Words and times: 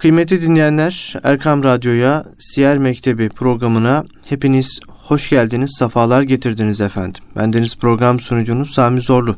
Kıymetli 0.00 0.42
dinleyenler, 0.42 1.14
Erkam 1.22 1.64
Radyo'ya, 1.64 2.24
Siyer 2.38 2.78
Mektebi 2.78 3.28
programına 3.28 4.04
hepiniz 4.28 4.80
hoş 4.88 5.30
geldiniz, 5.30 5.70
safalar 5.78 6.22
getirdiniz 6.22 6.80
efendim. 6.80 7.22
Bendeniz 7.36 7.76
program 7.76 8.20
sunucunuz 8.20 8.70
Sami 8.70 9.00
Zorlu. 9.00 9.36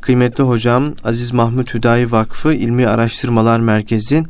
Kıymetli 0.00 0.44
hocam 0.44 0.94
Aziz 1.04 1.32
Mahmut 1.32 1.74
Hüdayi 1.74 2.12
Vakfı 2.12 2.52
İlmi 2.52 2.86
Araştırmalar 2.86 3.60
Merkezi 3.60 4.24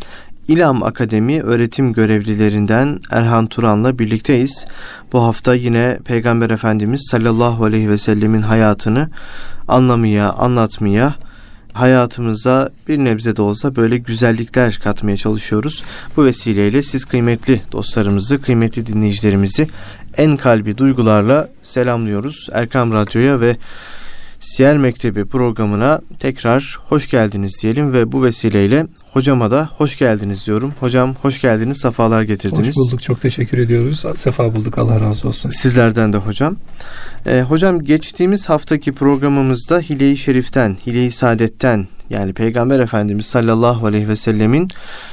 İlam 0.48 0.82
Akademi 0.82 1.42
öğretim 1.42 1.92
görevlilerinden 1.92 2.98
Erhan 3.10 3.46
Turan'la 3.46 3.98
birlikteyiz. 3.98 4.66
Bu 5.12 5.22
hafta 5.22 5.54
yine 5.54 5.98
Peygamber 6.04 6.50
Efendimiz 6.50 7.08
sallallahu 7.10 7.64
aleyhi 7.64 7.90
ve 7.90 7.98
sellemin 7.98 8.42
hayatını 8.42 9.10
anlamaya, 9.68 10.32
anlatmaya, 10.32 11.14
hayatımıza 11.76 12.70
bir 12.88 12.98
nebze 12.98 13.36
de 13.36 13.42
olsa 13.42 13.76
böyle 13.76 13.98
güzellikler 13.98 14.80
katmaya 14.82 15.16
çalışıyoruz. 15.16 15.82
Bu 16.16 16.24
vesileyle 16.24 16.82
siz 16.82 17.04
kıymetli 17.04 17.62
dostlarımızı, 17.72 18.42
kıymetli 18.42 18.86
dinleyicilerimizi 18.86 19.68
en 20.16 20.36
kalbi 20.36 20.78
duygularla 20.78 21.48
selamlıyoruz. 21.62 22.48
Erkam 22.52 22.92
Radyo'ya 22.92 23.40
ve 23.40 23.56
Siyer 24.46 24.78
Mektebi 24.78 25.24
programına 25.24 26.00
tekrar 26.18 26.78
hoş 26.84 27.10
geldiniz 27.10 27.62
diyelim 27.62 27.92
ve 27.92 28.12
bu 28.12 28.24
vesileyle 28.24 28.86
hocama 29.10 29.50
da 29.50 29.70
hoş 29.76 29.98
geldiniz 29.98 30.46
diyorum. 30.46 30.74
Hocam 30.80 31.14
hoş 31.22 31.40
geldiniz, 31.40 31.78
sefalar 31.78 32.22
getirdiniz. 32.22 32.68
Hoş 32.68 32.76
bulduk, 32.76 33.02
çok 33.02 33.20
teşekkür 33.20 33.58
ediyoruz. 33.58 34.04
Sefa 34.16 34.54
bulduk, 34.54 34.78
Allah 34.78 35.00
razı 35.00 35.28
olsun. 35.28 35.50
Sizlerden 35.50 36.12
de 36.12 36.16
hocam. 36.16 36.56
Ee, 37.26 37.42
hocam 37.42 37.84
geçtiğimiz 37.84 38.48
haftaki 38.48 38.92
programımızda 38.92 39.80
Hile-i 39.80 40.16
Şerif'ten, 40.16 40.76
Hile-i 40.86 41.10
Saadet'ten 41.10 41.88
yani 42.10 42.32
Peygamber 42.32 42.80
Efendimiz 42.80 43.26
sallallahu 43.26 43.86
aleyhi 43.86 44.08
ve 44.08 44.16
sellemin 44.16 44.68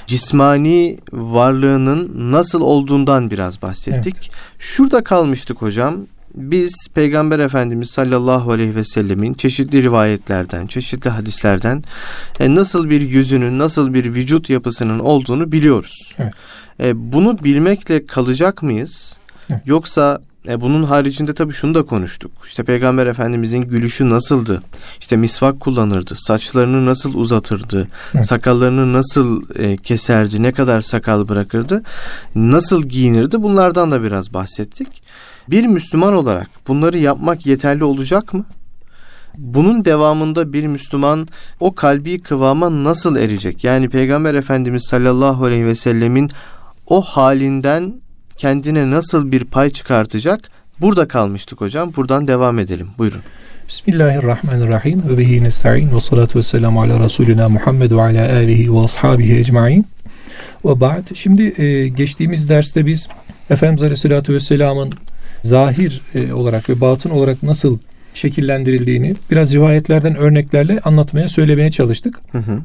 cismani 0.08 1.00
varlığının 1.14 2.32
nasıl 2.32 2.62
olduğundan 2.62 3.32
biraz 3.32 3.62
bahsettik. 3.62 4.16
Evet. 4.20 4.30
Şurada 4.60 5.04
kalmıştık 5.04 5.62
hocam 5.62 5.98
biz 6.36 6.88
Peygamber 6.94 7.40
Efendimiz 7.40 7.90
sallallahu 7.90 8.52
aleyhi 8.52 8.76
ve 8.76 8.84
sellemin 8.84 9.34
çeşitli 9.34 9.84
rivayetlerden, 9.84 10.68
çeşitli 10.68 11.10
hadislerden 11.10 11.84
e, 12.40 12.56
nasıl 12.56 12.90
bir 12.90 13.02
yüzünün, 13.02 13.60
nasıl 13.60 13.94
bir 13.94 14.14
vücut 14.14 14.50
yapısının 14.50 15.00
olduğunu 15.00 15.52
biliyoruz. 15.52 16.14
Evet. 16.20 16.34
E, 16.80 17.12
bunu 17.14 17.44
bilmekle 17.44 18.06
kalacak 18.06 18.64
mıyız? 18.64 19.18
Evet. 19.50 19.62
Yoksa 19.66 20.22
e, 20.48 20.62
bunun 20.62 20.84
haricinde 20.84 21.34
tabii 21.34 21.54
şunu 21.54 21.74
da 21.74 21.84
konuştuk. 21.84 22.32
İşte 22.46 22.64
Peygamber 22.64 23.08
Efendimizin 23.08 23.62
gülüşü 23.62 24.10
nasıldı? 24.10 24.64
İşte 25.00 25.18
misvak 25.18 25.60
kullanırdı. 25.60 26.16
Saçlarını 26.18 26.86
nasıl 26.86 27.14
uzatırdı? 27.14 27.88
Evet. 28.16 28.26
Sakallarını 28.26 28.94
nasıl 28.94 29.44
e, 29.56 29.78
keserdi? 29.78 30.44
Ne 30.44 30.52
kadar 30.52 30.82
sakal 30.82 31.28
bırakırdı? 31.28 31.84
Nasıl 32.36 32.84
giyinirdi? 32.84 33.44
Bunlardan 33.44 33.92
da 33.92 34.04
biraz 34.04 34.34
bahsettik. 34.34 35.04
Bir 35.50 35.66
Müslüman 35.66 36.14
olarak 36.14 36.48
bunları 36.68 36.98
yapmak 36.98 37.46
yeterli 37.46 37.84
olacak 37.84 38.34
mı? 38.34 38.46
Bunun 39.38 39.86
devamında 39.86 40.54
bir 40.54 40.68
Müslüman 40.68 41.28
o 41.60 41.76
kalbi 41.76 42.22
kıvama 42.22 42.84
nasıl 42.84 43.16
erecek? 43.16 43.64
Yani 43.64 43.90
Peygamber 43.90 44.36
Efendimiz 44.36 44.86
sallallahu 44.90 45.46
aleyhi 45.46 45.66
ve 45.66 45.76
sellemin 45.76 46.30
o 46.88 47.02
halinden 47.02 47.94
kendine 48.38 48.92
nasıl 48.92 49.32
bir 49.32 49.46
pay 49.46 49.70
çıkartacak? 49.70 50.50
Burada 50.82 51.08
kalmıştık 51.08 51.62
hocam. 51.62 51.94
Buradan 51.96 52.28
devam 52.28 52.60
edelim. 52.60 52.88
Buyurun. 52.98 53.22
Bismillahirrahmanirrahim. 53.68 55.04
Ve 55.10 55.18
bihi 55.18 55.44
nesta'in 55.44 55.96
ve 55.96 56.02
salatu 56.02 56.40
ve 56.40 56.44
selamu 56.44 56.82
ala 56.82 57.04
Resulina 57.04 57.50
Muhammed 57.50 57.92
ve 57.92 58.02
ala 58.02 58.36
alihi 58.36 58.74
ve 58.74 58.80
ashabihi 58.80 59.38
ecma'in. 59.38 59.86
Ve 60.66 60.80
ba'd. 60.80 61.16
Şimdi 61.16 61.62
e, 61.62 61.88
geçtiğimiz 61.88 62.50
derste 62.50 62.86
biz 62.86 63.08
Efendimiz 63.50 63.84
Aleyhisselatü 63.84 64.34
Vesselam'ın 64.34 64.94
zahir 65.44 66.02
e, 66.16 66.34
olarak 66.34 66.70
ve 66.70 66.82
batın 66.82 67.10
olarak 67.10 67.44
nasıl 67.44 67.78
şekillendirildiğini 68.14 69.16
biraz 69.32 69.54
rivayetlerden 69.54 70.16
örneklerle 70.16 70.80
anlatmaya 70.80 71.30
söylemeye 71.30 71.72
çalıştık. 71.72 72.22
Hı 72.32 72.38
hı. 72.38 72.60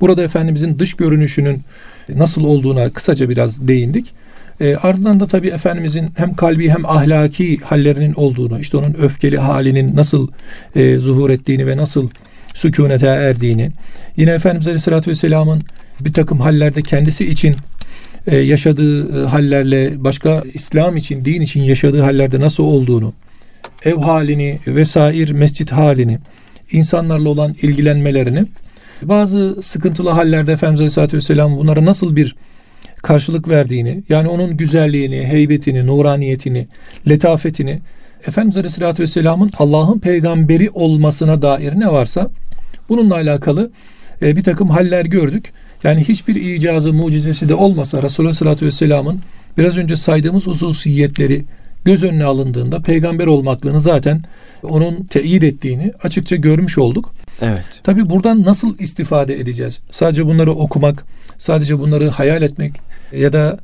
Burada 0.00 0.22
Efendimizin 0.22 0.78
dış 0.78 0.94
görünüşünün 0.94 1.62
nasıl 2.08 2.44
olduğuna 2.44 2.90
kısaca 2.90 3.28
biraz 3.28 3.68
değindik. 3.68 4.12
E, 4.60 4.76
ardından 4.76 5.20
da 5.20 5.26
tabii 5.26 5.48
Efendimizin 5.48 6.10
hem 6.16 6.34
kalbi 6.34 6.70
hem 6.70 6.86
ahlaki 6.86 7.56
hallerinin 7.56 8.14
olduğunu, 8.14 8.60
işte 8.60 8.76
onun 8.76 8.94
öfkeli 8.94 9.38
halinin 9.38 9.96
nasıl 9.96 10.28
e, 10.76 10.96
zuhur 10.96 11.30
ettiğini 11.30 11.66
ve 11.66 11.76
nasıl 11.76 12.08
sükunete 12.54 13.06
erdiğini, 13.06 13.70
yine 14.16 14.30
Efendimiz 14.30 14.66
Aleyhisselatü 14.66 15.10
Vesselam'ın 15.10 15.62
bir 16.00 16.12
takım 16.12 16.40
hallerde 16.40 16.82
kendisi 16.82 17.26
için 17.26 17.56
e, 18.26 18.36
yaşadığı 18.36 19.22
e, 19.22 19.26
hallerle 19.26 20.04
başka 20.04 20.42
İslam 20.54 20.96
için, 20.96 21.24
din 21.24 21.40
için 21.40 21.62
yaşadığı 21.62 22.02
hallerde 22.02 22.40
nasıl 22.40 22.64
olduğunu, 22.64 23.12
ev 23.84 23.96
halini 23.96 24.58
vesaire 24.66 25.32
mescit 25.32 25.72
halini, 25.72 26.18
insanlarla 26.72 27.28
olan 27.28 27.56
ilgilenmelerini, 27.62 28.44
bazı 29.02 29.62
sıkıntılı 29.62 30.10
hallerde 30.10 30.52
Efendimiz 30.52 30.80
Aleyhisselatü 30.80 31.16
Vesselam 31.16 31.56
bunlara 31.56 31.84
nasıl 31.84 32.16
bir 32.16 32.36
karşılık 33.02 33.48
verdiğini, 33.48 34.02
yani 34.08 34.28
onun 34.28 34.56
güzelliğini, 34.56 35.26
heybetini, 35.26 35.86
nuraniyetini, 35.86 36.68
letafetini, 37.08 37.80
Efendimiz 38.26 38.56
Aleyhisselatü 38.56 39.02
Vesselam'ın 39.02 39.50
Allah'ın 39.58 39.98
peygamberi 39.98 40.70
olmasına 40.70 41.42
dair 41.42 41.80
ne 41.80 41.92
varsa 41.92 42.30
bununla 42.88 43.14
alakalı 43.14 43.70
e, 44.22 44.36
bir 44.36 44.42
takım 44.42 44.68
haller 44.68 45.04
gördük. 45.04 45.52
Yani 45.84 46.04
hiçbir 46.08 46.34
icazı, 46.34 46.92
mucizesi 46.92 47.48
de 47.48 47.54
olmasa 47.54 48.02
Resulullah 48.02 48.32
sallallahu 48.32 48.66
Vesselam'ın 48.66 49.20
biraz 49.58 49.76
önce 49.76 49.96
saydığımız 49.96 50.46
hususiyetleri 50.46 51.44
göz 51.84 52.02
önüne 52.02 52.24
alındığında 52.24 52.80
peygamber 52.80 53.26
olmaklığını 53.26 53.80
zaten 53.80 54.22
onun 54.62 55.04
teyit 55.04 55.44
ettiğini 55.44 55.92
açıkça 56.02 56.36
görmüş 56.36 56.78
olduk. 56.78 57.12
Evet. 57.40 57.64
Tabi 57.84 58.10
buradan 58.10 58.44
nasıl 58.44 58.78
istifade 58.78 59.40
edeceğiz? 59.40 59.80
Sadece 59.90 60.26
bunları 60.26 60.52
okumak, 60.52 61.04
sadece 61.38 61.78
bunları 61.78 62.08
hayal 62.08 62.42
etmek 62.42 62.72
ya 63.12 63.32
da 63.32 63.58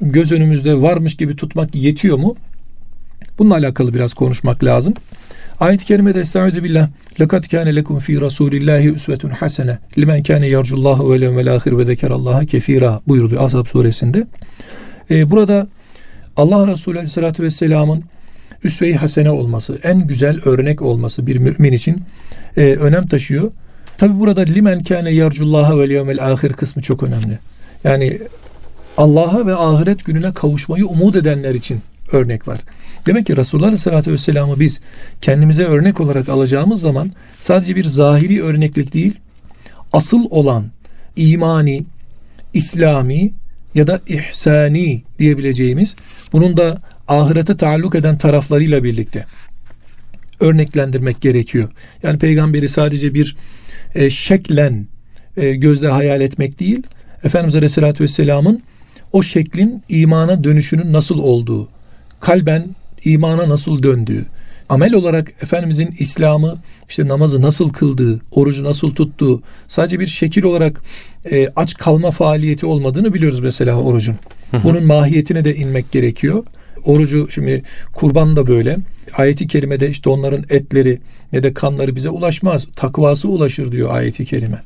göz 0.00 0.32
önümüzde 0.32 0.82
varmış 0.82 1.16
gibi 1.16 1.36
tutmak 1.36 1.74
yetiyor 1.74 2.18
mu? 2.18 2.36
Bununla 3.38 3.54
alakalı 3.54 3.94
biraz 3.94 4.14
konuşmak 4.14 4.64
lazım. 4.64 4.94
Ayet-i 5.61 5.85
kerimede 5.85 6.19
estaizu 6.19 6.63
billah 6.63 6.89
لَقَدْ 7.19 7.43
كَانَ 7.53 7.67
لَكُمْ 7.77 7.95
ف۪ي 8.05 8.13
رَسُولِ 8.25 8.53
اللّٰهِ 8.61 8.83
اُسْوَةٌ 8.97 9.23
حَسَنَةٌ 9.39 9.75
لِمَنْ 9.97 10.19
كَانَ 10.27 10.43
يَرْجُ 10.55 10.69
اللّٰهُ 10.77 10.99
وَالْيَوْمَ 11.09 11.37
الْآخِرِ 11.45 11.71
وَذَكَرَ 11.79 12.11
اللّٰهَ 12.19 12.45
كَثِيرًا 12.45 12.99
buyuruluyor 13.07 13.45
Ashab 13.45 13.65
suresinde. 13.65 14.27
Ee, 15.11 15.31
burada 15.31 15.67
Allah 16.37 16.67
Resulü 16.67 16.97
Aleyhisselatü 16.97 17.43
Vesselam'ın 17.43 18.03
üsve-i 18.63 18.95
hasene 18.95 19.31
olması, 19.31 19.79
en 19.83 20.07
güzel 20.07 20.39
örnek 20.45 20.81
olması 20.81 21.27
bir 21.27 21.37
mümin 21.37 21.73
için 21.73 22.01
e, 22.57 22.61
önem 22.61 23.07
taşıyor. 23.07 23.51
Tabi 23.97 24.19
burada 24.19 24.41
limen 24.41 24.83
kâne 24.83 25.11
yarcullaha 25.11 25.79
vel 25.79 25.91
yevmel 25.91 26.33
ahir 26.33 26.53
kısmı 26.53 26.81
çok 26.81 27.03
önemli. 27.03 27.39
Yani 27.83 28.19
Allah'a 28.97 29.45
ve 29.45 29.55
ahiret 29.55 30.05
gününe 30.05 30.33
kavuşmayı 30.33 30.87
umut 30.87 31.15
edenler 31.15 31.55
için 31.55 31.81
örnek 32.14 32.48
var. 32.48 32.58
Demek 33.06 33.26
ki 33.26 33.36
Resulullah 33.36 33.66
Aleyhisselatü 33.66 34.12
Vesselam'ı 34.12 34.60
biz 34.60 34.80
kendimize 35.20 35.64
örnek 35.64 36.00
olarak 36.00 36.28
alacağımız 36.28 36.80
zaman 36.80 37.12
sadece 37.40 37.76
bir 37.76 37.84
zahiri 37.84 38.42
örneklik 38.42 38.94
değil, 38.94 39.14
asıl 39.92 40.26
olan 40.30 40.64
imani, 41.16 41.84
İslami 42.54 43.32
ya 43.74 43.86
da 43.86 44.00
ihsani 44.06 45.02
diyebileceğimiz 45.18 45.96
bunun 46.32 46.56
da 46.56 46.82
ahirete 47.08 47.56
taalluk 47.56 47.94
eden 47.94 48.18
taraflarıyla 48.18 48.84
birlikte 48.84 49.24
örneklendirmek 50.40 51.20
gerekiyor. 51.20 51.68
Yani 52.02 52.18
peygamberi 52.18 52.68
sadece 52.68 53.14
bir 53.14 53.36
e, 53.94 54.10
şeklen 54.10 54.86
e, 55.36 55.54
gözle 55.54 55.88
hayal 55.88 56.20
etmek 56.20 56.60
değil, 56.60 56.82
Efendimiz 57.24 57.56
Aleyhisselatü 57.56 58.04
Vesselam'ın 58.04 58.62
o 59.12 59.22
şeklin 59.22 59.82
imana 59.88 60.44
dönüşünün 60.44 60.92
nasıl 60.92 61.18
olduğu, 61.18 61.68
kalben 62.22 62.68
imana 63.04 63.48
nasıl 63.48 63.82
döndüğü, 63.82 64.24
amel 64.68 64.94
olarak 64.94 65.32
Efendimizin 65.42 65.94
İslam'ı 65.98 66.58
işte 66.88 67.08
namazı 67.08 67.42
nasıl 67.42 67.72
kıldığı, 67.72 68.20
orucu 68.30 68.64
nasıl 68.64 68.94
tuttuğu 68.94 69.42
sadece 69.68 70.00
bir 70.00 70.06
şekil 70.06 70.44
olarak 70.44 70.82
e, 71.30 71.48
aç 71.56 71.74
kalma 71.74 72.10
faaliyeti 72.10 72.66
olmadığını 72.66 73.14
biliyoruz 73.14 73.40
mesela 73.40 73.74
orucun. 73.76 74.16
Bunun 74.64 74.86
mahiyetine 74.86 75.44
de 75.44 75.54
inmek 75.56 75.92
gerekiyor. 75.92 76.44
Orucu 76.84 77.28
şimdi 77.30 77.62
kurban 77.94 78.36
da 78.36 78.46
böyle. 78.46 78.78
Ayeti 79.16 79.46
kerimede 79.46 79.90
işte 79.90 80.10
onların 80.10 80.44
etleri 80.50 80.98
ne 81.32 81.42
de 81.42 81.54
kanları 81.54 81.96
bize 81.96 82.10
ulaşmaz. 82.10 82.66
Takvası 82.76 83.28
ulaşır 83.28 83.72
diyor 83.72 83.94
ayeti 83.94 84.24
kerime. 84.24 84.62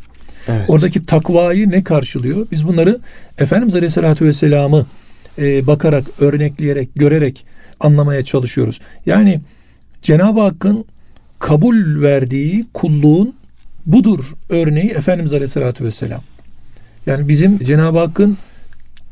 Evet. 0.49 0.65
Oradaki 0.69 1.07
takvayı 1.07 1.71
ne 1.71 1.85
karşılıyor? 1.85 2.47
Biz 2.53 2.67
bunları 2.67 2.99
Efendimiz 3.39 3.75
Aleyhisselatü 3.75 4.25
Vesselam'ı 4.25 4.87
e, 5.39 5.67
bakarak, 5.67 6.05
örnekleyerek, 6.21 6.89
görerek 6.95 7.47
anlamaya 7.81 8.25
çalışıyoruz. 8.25 8.81
Yani 9.07 9.41
Cenab-ı 10.03 10.41
Hakk'ın 10.41 10.85
kabul 11.39 12.03
verdiği 12.03 12.67
kulluğun 12.75 13.35
budur 13.87 14.35
örneği 14.49 14.91
Efendimiz 14.91 15.33
Aleyhisselatü 15.33 15.85
Vesselam. 15.85 16.21
Yani 17.07 17.29
bizim 17.29 17.59
Cenab-ı 17.59 17.99
Hakk'ın 17.99 18.39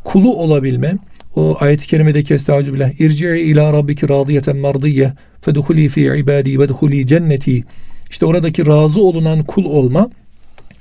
kulu 0.05 0.37
olabilme. 0.37 0.94
O 1.37 1.56
ayet-i 1.61 1.87
kerimedeki 1.87 2.35
estağfirullah. 2.35 3.00
İrci'i 3.00 3.41
ila 3.41 3.73
rabbiki 3.73 4.09
radiyeten 4.09 4.56
mardiyye 4.56 5.12
fedhuli 5.41 5.88
fi 5.88 6.00
ibadi 6.00 6.61
ve 6.61 7.06
cenneti. 7.06 7.65
İşte 8.11 8.27
oradaki 8.27 8.67
razı 8.67 9.00
olunan 9.00 9.44
kul 9.44 9.65
olma 9.65 10.11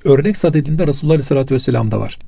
örnek 0.03 0.37
sadedinde 0.37 0.87
Resulullah 0.87 1.13
Aleyhisselatü 1.13 1.55
Vesselam'da 1.55 1.99
var. 1.99 2.19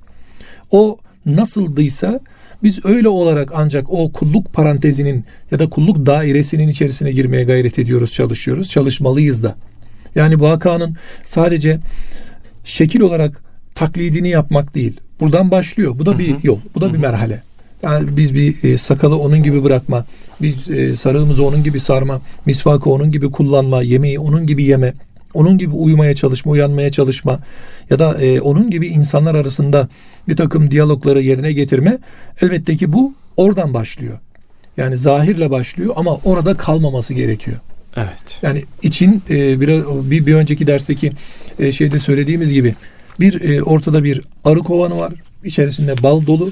O 0.71 0.97
nasıldıysa 1.25 2.19
biz 2.65 2.85
öyle 2.85 3.09
olarak 3.09 3.51
ancak 3.55 3.93
o 3.93 4.11
kulluk 4.11 4.53
parantezinin 4.53 5.25
ya 5.51 5.59
da 5.59 5.69
kulluk 5.69 6.05
dairesinin 6.05 6.67
içerisine 6.67 7.11
girmeye 7.11 7.43
gayret 7.43 7.79
ediyoruz, 7.79 8.11
çalışıyoruz. 8.11 8.69
Çalışmalıyız 8.69 9.43
da. 9.43 9.55
Yani 10.15 10.39
bu 10.39 10.49
hakanın 10.49 10.95
sadece 11.25 11.79
şekil 12.63 13.01
olarak 13.01 13.43
taklidini 13.75 14.29
yapmak 14.29 14.75
değil. 14.75 14.99
Buradan 15.19 15.51
başlıyor. 15.51 15.95
Bu 15.99 16.05
da 16.05 16.19
bir 16.19 16.35
yol. 16.43 16.59
Bu 16.75 16.81
da 16.81 16.93
bir 16.93 16.97
merhale. 16.97 17.43
Yani 17.83 18.17
biz 18.17 18.35
bir 18.35 18.63
e, 18.63 18.77
sakalı 18.77 19.17
onun 19.17 19.43
gibi 19.43 19.63
bırakma, 19.63 20.05
biz 20.41 20.69
e, 20.69 20.95
sarığımızı 20.95 21.45
onun 21.45 21.63
gibi 21.63 21.79
sarma, 21.79 22.21
misvakı 22.45 22.89
onun 22.89 23.11
gibi 23.11 23.31
kullanma, 23.31 23.81
yemeği 23.81 24.19
onun 24.19 24.47
gibi 24.47 24.63
yeme, 24.63 24.93
onun 25.35 25.57
gibi 25.57 25.75
uyumaya 25.75 26.13
çalışma, 26.13 26.51
uyanmaya 26.51 26.89
çalışma 26.89 27.39
ya 27.89 27.99
da 27.99 28.21
e, 28.21 28.41
onun 28.41 28.69
gibi 28.69 28.87
insanlar 28.87 29.35
arasında 29.35 29.87
bir 30.27 30.35
takım 30.35 30.71
diyalogları 30.71 31.21
yerine 31.21 31.53
getirme 31.53 31.97
elbette 32.41 32.77
ki 32.77 32.93
bu 32.93 33.13
oradan 33.37 33.73
başlıyor. 33.73 34.19
Yani 34.77 34.97
zahirle 34.97 35.49
başlıyor 35.49 35.93
ama 35.95 36.15
orada 36.23 36.57
kalmaması 36.57 37.13
gerekiyor. 37.13 37.57
Evet. 37.97 38.39
Yani 38.41 38.63
için 38.81 39.23
e, 39.29 39.61
bir, 39.61 39.69
bir, 40.11 40.25
bir 40.25 40.35
önceki 40.35 40.67
dersteki 40.67 41.11
e, 41.59 41.71
şeyde 41.71 41.99
söylediğimiz 41.99 42.53
gibi 42.53 42.75
bir 43.19 43.41
e, 43.41 43.63
ortada 43.63 44.03
bir 44.03 44.21
arı 44.45 44.59
kovanı 44.59 44.97
var. 44.97 45.13
İçerisinde 45.43 46.03
bal 46.03 46.25
dolu. 46.25 46.51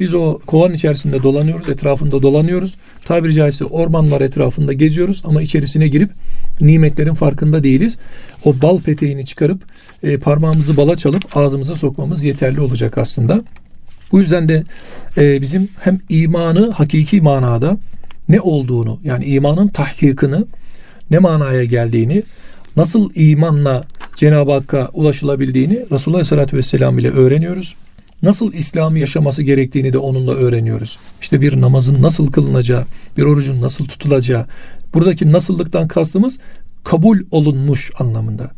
Biz 0.00 0.14
o 0.14 0.38
kovan 0.46 0.72
içerisinde 0.72 1.22
dolanıyoruz, 1.22 1.68
etrafında 1.68 2.22
dolanıyoruz. 2.22 2.76
Tabiri 3.04 3.34
caizse 3.34 3.64
ormanlar 3.64 4.20
etrafında 4.20 4.72
geziyoruz 4.72 5.22
ama 5.24 5.42
içerisine 5.42 5.88
girip 5.88 6.10
nimetlerin 6.60 7.14
farkında 7.14 7.64
değiliz. 7.64 7.98
O 8.44 8.62
bal 8.62 8.80
peteğini 8.80 9.26
çıkarıp 9.26 9.62
e, 10.02 10.16
parmağımızı 10.16 10.76
bala 10.76 10.96
çalıp 10.96 11.36
ağzımıza 11.36 11.76
sokmamız 11.76 12.24
yeterli 12.24 12.60
olacak 12.60 12.98
aslında. 12.98 13.42
Bu 14.12 14.18
yüzden 14.20 14.48
de 14.48 14.64
e, 15.16 15.40
bizim 15.40 15.68
hem 15.80 16.00
imanı 16.08 16.70
hakiki 16.70 17.20
manada 17.20 17.76
ne 18.28 18.40
olduğunu 18.40 19.00
yani 19.04 19.24
imanın 19.24 19.68
tahkikini 19.68 20.44
ne 21.10 21.18
manaya 21.18 21.64
geldiğini 21.64 22.22
nasıl 22.76 23.10
imanla 23.14 23.84
Cenab-ı 24.16 24.52
Hakk'a 24.52 24.90
ulaşılabildiğini 24.92 25.86
Resulullah 25.92 26.18
Aleyhisselatü 26.18 26.56
Vesselam 26.56 26.98
ile 26.98 27.10
öğreniyoruz. 27.10 27.74
Nasıl 28.24 28.52
İslam'ı 28.52 28.98
yaşaması 28.98 29.42
gerektiğini 29.42 29.92
de 29.92 29.98
onunla 29.98 30.34
öğreniyoruz. 30.34 30.98
İşte 31.20 31.40
bir 31.40 31.60
namazın 31.60 32.02
nasıl 32.02 32.32
kılınacağı, 32.32 32.84
bir 33.16 33.22
orucun 33.22 33.62
nasıl 33.62 33.84
tutulacağı. 33.84 34.46
Buradaki 34.94 35.32
nasıllıktan 35.32 35.88
kastımız 35.88 36.38
kabul 36.84 37.18
olunmuş 37.30 37.92
anlamında. 37.98 38.50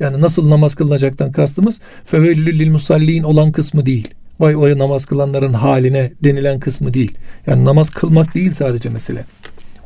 Yani 0.00 0.20
nasıl 0.20 0.50
namaz 0.50 0.74
kılınacaktan 0.74 1.32
kastımız 1.32 1.80
fevellül 2.04 2.58
lil 2.58 2.70
musallin 2.70 3.22
olan 3.22 3.52
kısmı 3.52 3.86
değil. 3.86 4.08
Vay 4.40 4.56
o 4.56 4.78
namaz 4.78 5.06
kılanların 5.06 5.52
haline 5.52 6.12
denilen 6.24 6.60
kısmı 6.60 6.94
değil. 6.94 7.18
Yani 7.46 7.64
namaz 7.64 7.90
kılmak 7.90 8.34
değil 8.34 8.54
sadece 8.54 8.88
mesele. 8.88 9.24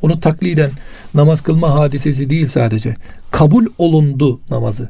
Onu 0.03 0.21
takliden 0.21 0.71
namaz 1.15 1.43
kılma 1.43 1.75
hadisesi 1.75 2.31
değil 2.31 2.49
sadece. 2.49 2.97
Kabul 3.31 3.67
olundu 3.79 4.41
namazı. 4.51 4.89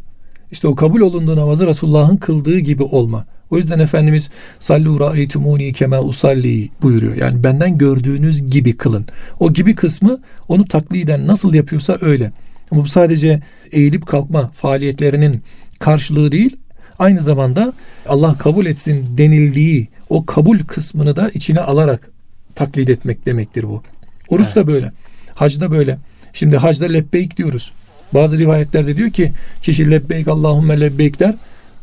İşte 0.50 0.68
o 0.68 0.74
kabul 0.74 1.00
olunduğu 1.00 1.36
namazı 1.36 1.66
Resulullah'ın 1.66 2.16
kıldığı 2.16 2.58
gibi 2.58 2.82
olma. 2.82 3.26
O 3.50 3.56
yüzden 3.56 3.78
Efendimiz 3.78 4.30
sallu 4.60 5.00
ra'eytumuni 5.00 5.72
kema 5.72 6.00
usalli 6.00 6.68
buyuruyor. 6.82 7.16
Yani 7.16 7.44
benden 7.44 7.78
gördüğünüz 7.78 8.50
gibi 8.50 8.76
kılın. 8.76 9.06
O 9.40 9.52
gibi 9.52 9.74
kısmı 9.74 10.20
onu 10.48 10.64
takliden 10.64 11.26
nasıl 11.26 11.54
yapıyorsa 11.54 11.98
öyle. 12.00 12.32
Ama 12.70 12.82
bu 12.82 12.88
sadece 12.88 13.42
eğilip 13.72 14.06
kalkma 14.06 14.50
faaliyetlerinin 14.50 15.42
karşılığı 15.78 16.32
değil. 16.32 16.56
Aynı 16.98 17.20
zamanda 17.22 17.72
Allah 18.08 18.38
kabul 18.38 18.66
etsin 18.66 19.06
denildiği 19.18 19.88
o 20.08 20.26
kabul 20.26 20.58
kısmını 20.58 21.16
da 21.16 21.30
içine 21.34 21.60
alarak 21.60 22.10
taklit 22.54 22.90
etmek 22.90 23.26
demektir 23.26 23.62
bu. 23.62 23.82
Oruç 24.28 24.46
evet. 24.46 24.56
da 24.56 24.66
böyle. 24.66 24.92
Hac 25.34 25.60
da 25.60 25.70
böyle. 25.70 25.98
Şimdi 26.32 26.56
hacda 26.56 26.84
lebbeyk 26.84 27.36
diyoruz. 27.36 27.72
Bazı 28.14 28.38
rivayetlerde 28.38 28.96
diyor 28.96 29.10
ki 29.10 29.32
kişi 29.62 29.90
lebbeyk 29.90 30.28
Allahümme 30.28 30.80
lebbeyk 30.80 31.20
der. 31.20 31.34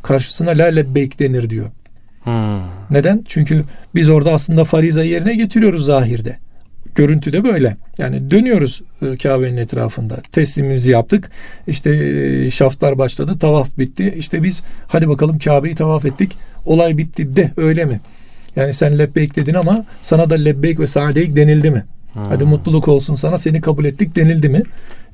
Karşısına 0.07 0.49
la 0.49 0.65
lebbeyk 0.65 1.19
denir 1.19 1.49
diyor. 1.49 1.65
Hmm. 2.23 2.61
Neden? 2.91 3.23
Çünkü 3.27 3.63
biz 3.95 4.09
orada 4.09 4.33
aslında 4.33 4.63
fariza 4.63 5.03
yerine 5.03 5.35
getiriyoruz 5.35 5.85
zahirde. 5.85 6.37
Görüntüde 6.95 7.43
böyle. 7.43 7.77
Yani 7.97 8.31
dönüyoruz 8.31 8.81
e, 9.01 9.17
Kabe'nin 9.17 9.57
etrafında. 9.57 10.17
Teslimimizi 10.31 10.91
yaptık. 10.91 11.31
İşte 11.67 11.89
e, 11.89 12.51
şaftlar 12.51 12.97
başladı. 12.97 13.39
Tavaf 13.39 13.77
bitti. 13.77 14.13
İşte 14.17 14.43
biz 14.43 14.61
hadi 14.87 15.09
bakalım 15.09 15.39
Kabe'yi 15.39 15.75
tavaf 15.75 16.05
ettik. 16.05 16.31
Olay 16.65 16.97
bitti 16.97 17.35
de 17.35 17.51
öyle 17.57 17.85
mi? 17.85 17.99
Yani 18.55 18.73
sen 18.73 18.99
lebbeyk 18.99 19.35
dedin 19.35 19.53
ama 19.53 19.85
sana 20.01 20.29
da 20.29 20.35
lebbeyk 20.35 20.79
ve 20.79 20.87
sa'deyk 20.87 21.35
denildi 21.35 21.71
mi? 21.71 21.85
Hmm. 22.13 22.23
Hadi 22.29 22.43
mutluluk 22.43 22.87
olsun 22.87 23.15
sana 23.15 23.37
seni 23.37 23.61
kabul 23.61 23.85
ettik 23.85 24.15
denildi 24.15 24.49
mi? 24.49 24.63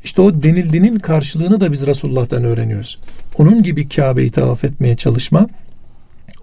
İşte 0.04 0.22
o 0.22 0.44
denildiğinin 0.44 1.00
karşılığını 1.00 1.62
da 1.62 1.72
biz 1.72 1.88
Resulullah'tan 1.88 2.44
öğreniyoruz. 2.44 3.00
Onun 3.38 3.64
gibi 3.64 3.90
Kabe'yi 3.90 4.32
tavaf 4.32 4.64
etmeye 4.64 4.96
çalışma, 4.96 5.48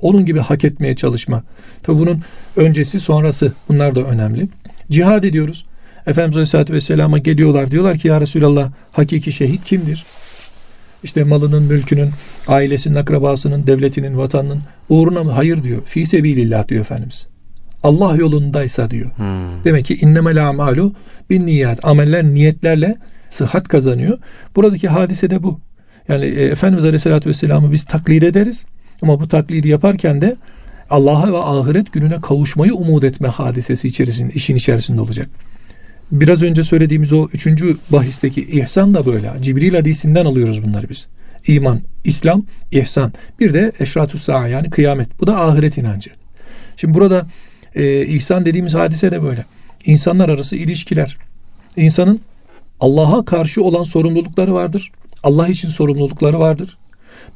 onun 0.03 0.27
gibi 0.27 0.39
hak 0.39 0.65
etmeye 0.65 0.97
çalışma. 0.97 1.43
Tabi 1.83 1.99
bunun 1.99 2.23
öncesi 2.57 3.01
sonrası 3.01 3.53
bunlar 3.69 3.95
da 3.95 4.01
önemli. 4.01 4.49
Cihad 4.91 5.25
ediyoruz. 5.25 5.67
Efendimiz 6.07 6.37
Aleyhisselatü 6.37 6.73
Vesselam'a 6.73 7.19
geliyorlar 7.19 7.71
diyorlar 7.71 7.99
ki 7.99 8.09
ya 8.09 8.21
Resulallah 8.21 8.71
hakiki 8.93 9.33
şehit 9.33 9.65
kimdir? 9.65 10.05
İşte 11.03 11.25
malının, 11.25 11.63
mülkünün, 11.63 12.11
ailesinin, 12.49 12.95
akrabasının, 12.95 13.67
devletinin, 13.67 14.19
vatanının 14.19 14.63
uğruna 14.89 15.25
mı? 15.25 15.31
Hayır 15.31 15.63
diyor. 15.63 15.83
Fi 15.85 16.07
sebilillah 16.07 16.69
diyor 16.69 16.81
Efendimiz. 16.81 17.27
Allah 17.83 18.17
yolundaysa 18.17 18.91
diyor. 18.91 19.11
Hmm. 19.17 19.65
Demek 19.65 19.85
ki 19.85 19.95
innemel 19.95 20.49
amalu 20.49 20.93
bin 21.31 21.47
niyat. 21.47 21.85
Ameller 21.85 22.25
niyetlerle 22.25 22.97
sıhhat 23.29 23.69
kazanıyor. 23.69 24.19
Buradaki 24.57 24.89
hadise 24.89 25.31
de 25.31 25.43
bu. 25.43 25.61
Yani 26.09 26.25
e, 26.25 26.45
Efendimiz 26.45 26.85
Aleyhisselatü 26.85 27.29
Vesselam'ı 27.29 27.73
biz 27.73 27.85
taklit 27.85 28.23
ederiz. 28.23 28.65
Ama 29.03 29.21
bu 29.21 29.29
taklidi 29.29 29.69
yaparken 29.69 30.21
de 30.21 30.37
Allah'a 30.91 31.33
ve 31.33 31.39
ahiret 31.39 31.93
gününe 31.93 32.21
kavuşmayı 32.21 32.75
umut 32.75 33.05
etme 33.05 33.29
hadisesi 33.29 33.89
içerisinde, 33.89 34.33
işin 34.33 34.57
içerisinde 34.57 35.01
olacak. 35.01 35.29
Biraz 36.13 36.43
önce 36.43 36.65
söylediğimiz 36.65 37.13
o 37.13 37.29
üçüncü 37.33 37.77
bahisteki 37.91 38.43
ihsan 38.61 38.95
da 38.95 39.07
böyle. 39.07 39.33
Cibril 39.43 39.75
hadisinden 39.75 40.25
alıyoruz 40.25 40.65
bunları 40.65 40.89
biz. 40.89 41.07
İman, 41.47 41.81
İslam, 42.05 42.43
ihsan. 42.71 43.13
Bir 43.41 43.55
de 43.55 43.73
eşratü 43.81 44.19
sa'a 44.19 44.49
yani 44.49 44.71
kıyamet. 44.71 45.21
Bu 45.21 45.27
da 45.27 45.41
ahiret 45.41 45.79
inancı. 45.79 46.11
Şimdi 46.77 46.95
burada 46.95 47.27
e, 47.75 48.07
ihsan 48.07 48.47
dediğimiz 48.47 48.75
hadise 48.75 49.11
de 49.11 49.23
böyle. 49.23 49.45
İnsanlar 49.85 50.29
arası 50.29 50.57
ilişkiler. 50.57 51.17
İnsanın 51.77 52.21
Allah'a 52.81 53.25
karşı 53.25 53.63
olan 53.63 53.85
sorumlulukları 53.85 54.55
vardır. 54.55 54.93
Allah 55.23 55.49
için 55.49 55.69
sorumlulukları 55.69 56.39
vardır. 56.39 56.79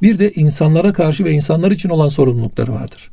Bir 0.03 0.19
de 0.19 0.33
insanlara 0.33 0.93
karşı 0.93 1.25
ve 1.25 1.33
insanlar 1.33 1.71
için 1.71 1.88
olan 1.88 2.09
sorumlulukları 2.09 2.73
vardır. 2.73 3.11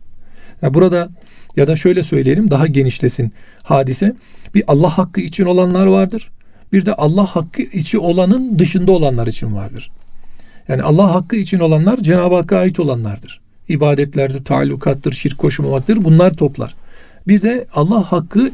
Yani 0.62 0.74
burada 0.74 1.10
ya 1.56 1.68
da 1.68 1.75
şöyle 1.75 2.04
söyleyelim 2.04 2.50
daha 2.50 2.68
genişlesin 2.68 3.34
hadise. 3.63 4.16
Bir 4.56 4.63
Allah 4.68 4.98
hakkı 4.98 5.22
için 5.22 5.46
olanlar 5.46 5.86
vardır. 5.86 6.32
Bir 6.74 6.86
de 6.86 6.94
Allah 6.94 7.25
hakkı 7.25 7.62
içi 7.62 8.00
olanın 8.00 8.60
dışında 8.60 8.92
olanlar 8.92 9.28
için 9.28 9.56
vardır. 9.56 9.92
Yani 10.68 10.84
Allah 10.84 11.13
hakkı 11.13 11.36
için 11.36 11.60
olanlar 11.60 11.98
Cenab-ı 11.98 12.36
Hakk'a 12.36 12.58
ait 12.58 12.80
olanlardır. 12.80 13.42
İbadetlerdir, 13.70 14.46
taallukattır, 14.46 15.13
şirk 15.13 15.38
koşmamaktır. 15.38 16.04
Bunlar 16.04 16.34
toplar. 16.34 16.75
Bir 17.28 17.42
de 17.42 17.66
Allah 17.74 18.12
hakkı 18.12 18.51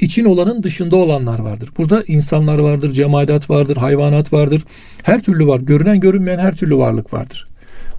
için 0.00 0.24
olanın 0.24 0.62
dışında 0.62 0.96
olanlar 0.96 1.38
vardır. 1.38 1.70
Burada 1.78 2.04
insanlar 2.06 2.58
vardır, 2.58 2.92
cemaat 2.92 3.50
vardır, 3.50 3.76
hayvanat 3.76 4.32
vardır. 4.32 4.64
Her 5.02 5.22
türlü 5.22 5.46
var. 5.46 5.60
Görünen 5.60 6.00
görünmeyen 6.00 6.38
her 6.38 6.56
türlü 6.56 6.76
varlık 6.76 7.12
vardır. 7.12 7.46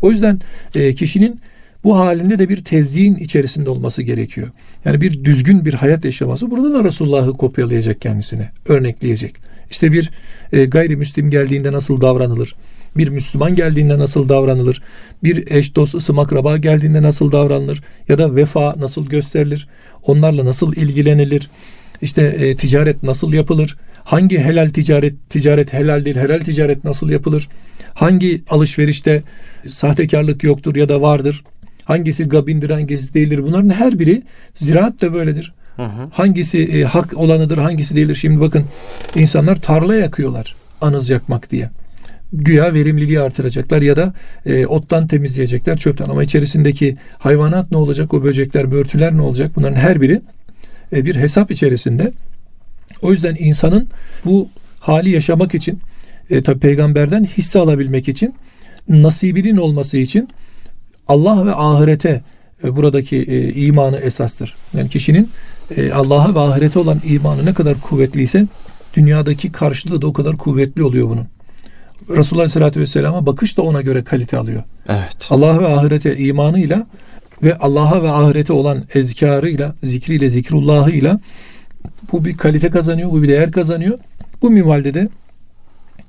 O 0.01 0.11
yüzden 0.11 0.39
e, 0.75 0.95
kişinin 0.95 1.41
bu 1.83 1.99
halinde 1.99 2.39
de 2.39 2.49
bir 2.49 2.63
tezyin 2.63 3.15
içerisinde 3.15 3.69
olması 3.69 4.01
gerekiyor. 4.01 4.47
Yani 4.85 5.01
bir 5.01 5.23
düzgün 5.23 5.65
bir 5.65 5.73
hayat 5.73 6.05
yaşaması. 6.05 6.51
Burada 6.51 6.73
da 6.73 6.83
Resulullah'ı 6.83 7.33
kopyalayacak 7.33 8.01
kendisine, 8.01 8.51
örnekleyecek. 8.67 9.35
İşte 9.71 9.91
bir 9.91 10.11
e, 10.53 10.65
gayrimüslim 10.65 11.29
geldiğinde 11.29 11.71
nasıl 11.71 12.01
davranılır? 12.01 12.55
Bir 12.97 13.07
Müslüman 13.07 13.55
geldiğinde 13.55 13.99
nasıl 13.99 14.29
davranılır? 14.29 14.81
Bir 15.23 15.51
eş, 15.51 15.75
dost, 15.75 15.95
ısım, 15.95 16.19
akraba 16.19 16.57
geldiğinde 16.57 17.01
nasıl 17.01 17.31
davranılır? 17.31 17.83
Ya 18.09 18.17
da 18.17 18.35
vefa 18.35 18.75
nasıl 18.79 19.05
gösterilir? 19.05 19.67
Onlarla 20.03 20.45
nasıl 20.45 20.73
ilgilenilir? 20.73 21.49
İşte 22.01 22.21
e, 22.23 22.55
ticaret 22.55 23.03
nasıl 23.03 23.33
yapılır? 23.33 23.77
Hangi 24.03 24.39
helal 24.39 24.69
ticaret, 24.69 25.29
ticaret 25.29 25.73
helal 25.73 26.05
değil, 26.05 26.15
helal 26.15 26.39
ticaret 26.39 26.83
nasıl 26.83 27.09
yapılır? 27.09 27.49
Hangi 27.93 28.43
alışverişte 28.49 29.23
sahtekarlık 29.67 30.43
yoktur 30.43 30.75
ya 30.75 30.89
da 30.89 31.01
vardır? 31.01 31.43
Hangisi 31.85 32.23
gabindir, 32.23 32.69
hangisi 32.69 33.13
değildir. 33.13 33.43
Bunların 33.43 33.69
her 33.69 33.99
biri 33.99 34.23
ziraat 34.55 35.01
da 35.01 35.13
böyledir. 35.13 35.53
Hı 35.75 35.83
hı. 35.83 36.09
Hangisi 36.11 36.63
e, 36.63 36.83
hak 36.83 37.17
olanıdır, 37.17 37.57
hangisi 37.57 37.95
değildir. 37.95 38.15
Şimdi 38.15 38.41
bakın 38.41 38.65
insanlar 39.15 39.55
tarla 39.55 39.95
yakıyorlar 39.95 40.55
anız 40.81 41.09
yakmak 41.09 41.51
diye. 41.51 41.69
Güya 42.33 42.73
verimliliği 42.73 43.19
artıracaklar 43.19 43.81
ya 43.81 43.95
da 43.95 44.13
e, 44.45 44.65
ottan 44.65 45.07
temizleyecekler 45.07 45.77
çöpten 45.77 46.09
ama 46.09 46.23
içerisindeki 46.23 46.97
hayvanat 47.17 47.71
ne 47.71 47.77
olacak? 47.77 48.13
O 48.13 48.23
böcekler, 48.23 48.71
börtüler 48.71 49.17
ne 49.17 49.21
olacak? 49.21 49.51
Bunların 49.55 49.75
her 49.75 50.01
biri 50.01 50.21
e, 50.93 51.05
bir 51.05 51.15
hesap 51.15 51.51
içerisinde. 51.51 52.11
O 53.01 53.11
yüzden 53.11 53.35
insanın 53.39 53.87
bu 54.25 54.49
hali 54.79 55.09
yaşamak 55.09 55.55
için 55.55 55.79
e, 56.29 56.43
tabi 56.43 56.59
peygamberden 56.59 57.23
hisse 57.23 57.59
alabilmek 57.59 58.07
için 58.07 58.35
nasibinin 58.89 59.57
olması 59.57 59.97
için 59.97 60.27
Allah 61.07 61.45
ve 61.45 61.55
ahirete 61.55 62.21
e, 62.63 62.75
buradaki 62.75 63.17
e, 63.17 63.53
imanı 63.53 63.97
esastır. 63.97 64.55
Yani 64.77 64.89
kişinin 64.89 65.29
e, 65.77 65.91
Allah'a 65.91 66.35
ve 66.35 66.39
ahirete 66.39 66.79
olan 66.79 67.01
imanı 67.03 67.45
ne 67.45 67.53
kadar 67.53 67.81
kuvvetliyse 67.81 68.47
dünyadaki 68.93 69.51
karşılığı 69.51 70.01
da 70.01 70.07
o 70.07 70.13
kadar 70.13 70.37
kuvvetli 70.37 70.83
oluyor 70.83 71.09
bunun. 71.09 71.27
Resulullah 72.09 72.41
Aleyhisselatü 72.41 72.79
Vesselam'a 72.79 73.25
bakış 73.25 73.57
da 73.57 73.61
ona 73.61 73.81
göre 73.81 74.03
kalite 74.03 74.37
alıyor. 74.37 74.63
Evet. 74.89 75.17
Allah 75.29 75.59
ve 75.59 75.67
ahirete 75.67 76.17
imanıyla 76.17 76.87
ve 77.43 77.57
Allah'a 77.57 78.03
ve 78.03 78.11
ahirete 78.11 78.53
olan 78.53 78.83
ezkarıyla, 78.93 79.75
zikriyle, 79.83 80.29
zikrullahıyla 80.29 81.19
bu 82.11 82.25
bir 82.25 82.37
kalite 82.37 82.69
kazanıyor, 82.69 83.11
bu 83.11 83.23
bir 83.23 83.27
değer 83.27 83.51
kazanıyor. 83.51 83.97
Bu 84.41 84.49
minvalde 84.49 84.93
de 84.93 85.09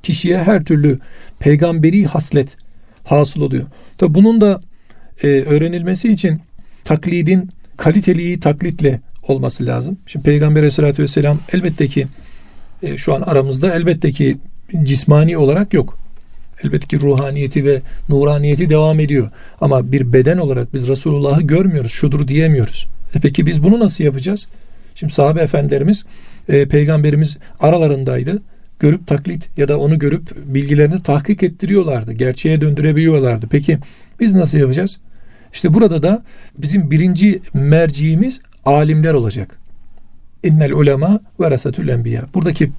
kişiye 0.02 0.38
her 0.38 0.64
türlü 0.64 0.98
peygamberi 1.38 2.04
haslet 2.04 2.56
hasıl 3.04 3.40
oluyor. 3.40 3.66
Tabi 3.98 4.14
bunun 4.14 4.40
da 4.40 4.60
e, 5.22 5.26
öğrenilmesi 5.28 6.08
için 6.12 6.40
taklidin 6.84 7.50
kaliteliği 7.76 8.40
taklitle 8.40 9.00
olması 9.28 9.66
lazım. 9.66 9.98
Şimdi 10.06 10.24
Peygamber 10.24 10.60
Aleyhisselatü 10.60 11.02
Vesselam 11.02 11.38
elbette 11.52 11.86
ki 11.88 12.06
e, 12.82 12.98
şu 12.98 13.14
an 13.14 13.22
aramızda 13.22 13.74
elbette 13.74 14.12
ki 14.12 14.38
cismani 14.82 15.38
olarak 15.38 15.74
yok. 15.74 15.98
Elbette 16.64 16.86
ki 16.86 17.00
ruhaniyeti 17.00 17.64
ve 17.64 17.80
nuraniyeti 18.08 18.68
devam 18.68 19.00
ediyor. 19.00 19.30
Ama 19.60 19.92
bir 19.92 20.12
beden 20.12 20.38
olarak 20.38 20.74
biz 20.74 20.88
Resulullah'ı 20.88 21.42
görmüyoruz, 21.42 21.92
şudur 21.92 22.28
diyemiyoruz. 22.28 22.86
E 23.14 23.20
peki 23.20 23.46
biz 23.46 23.62
bunu 23.62 23.80
nasıl 23.80 24.04
yapacağız? 24.04 24.46
Şimdi 24.94 25.12
sahabe 25.12 25.40
efendilerimiz, 25.40 26.04
e, 26.48 26.68
peygamberimiz 26.68 27.38
aralarındaydı. 27.60 28.42
Görüp 28.80 29.06
taklit 29.06 29.48
ya 29.56 29.68
da 29.68 29.78
onu 29.78 29.98
görüp 29.98 30.54
bilgilerini 30.54 31.02
tahkik 31.02 31.42
ettiriyorlardı. 31.42 32.12
Gerçeğe 32.12 32.60
döndürebiliyorlardı. 32.60 33.46
Peki 33.50 33.78
biz 34.20 34.34
nasıl 34.34 34.58
yapacağız? 34.58 35.00
İşte 35.52 35.74
burada 35.74 36.02
da 36.02 36.22
bizim 36.58 36.90
birinci 36.90 37.40
merciğimiz 37.54 38.40
alimler 38.64 39.14
olacak. 39.14 39.58
İnnel 40.44 40.72
ulema 40.72 41.20
verasetül 41.40 41.88
enbiya. 41.88 42.22
Buradaki 42.34 42.70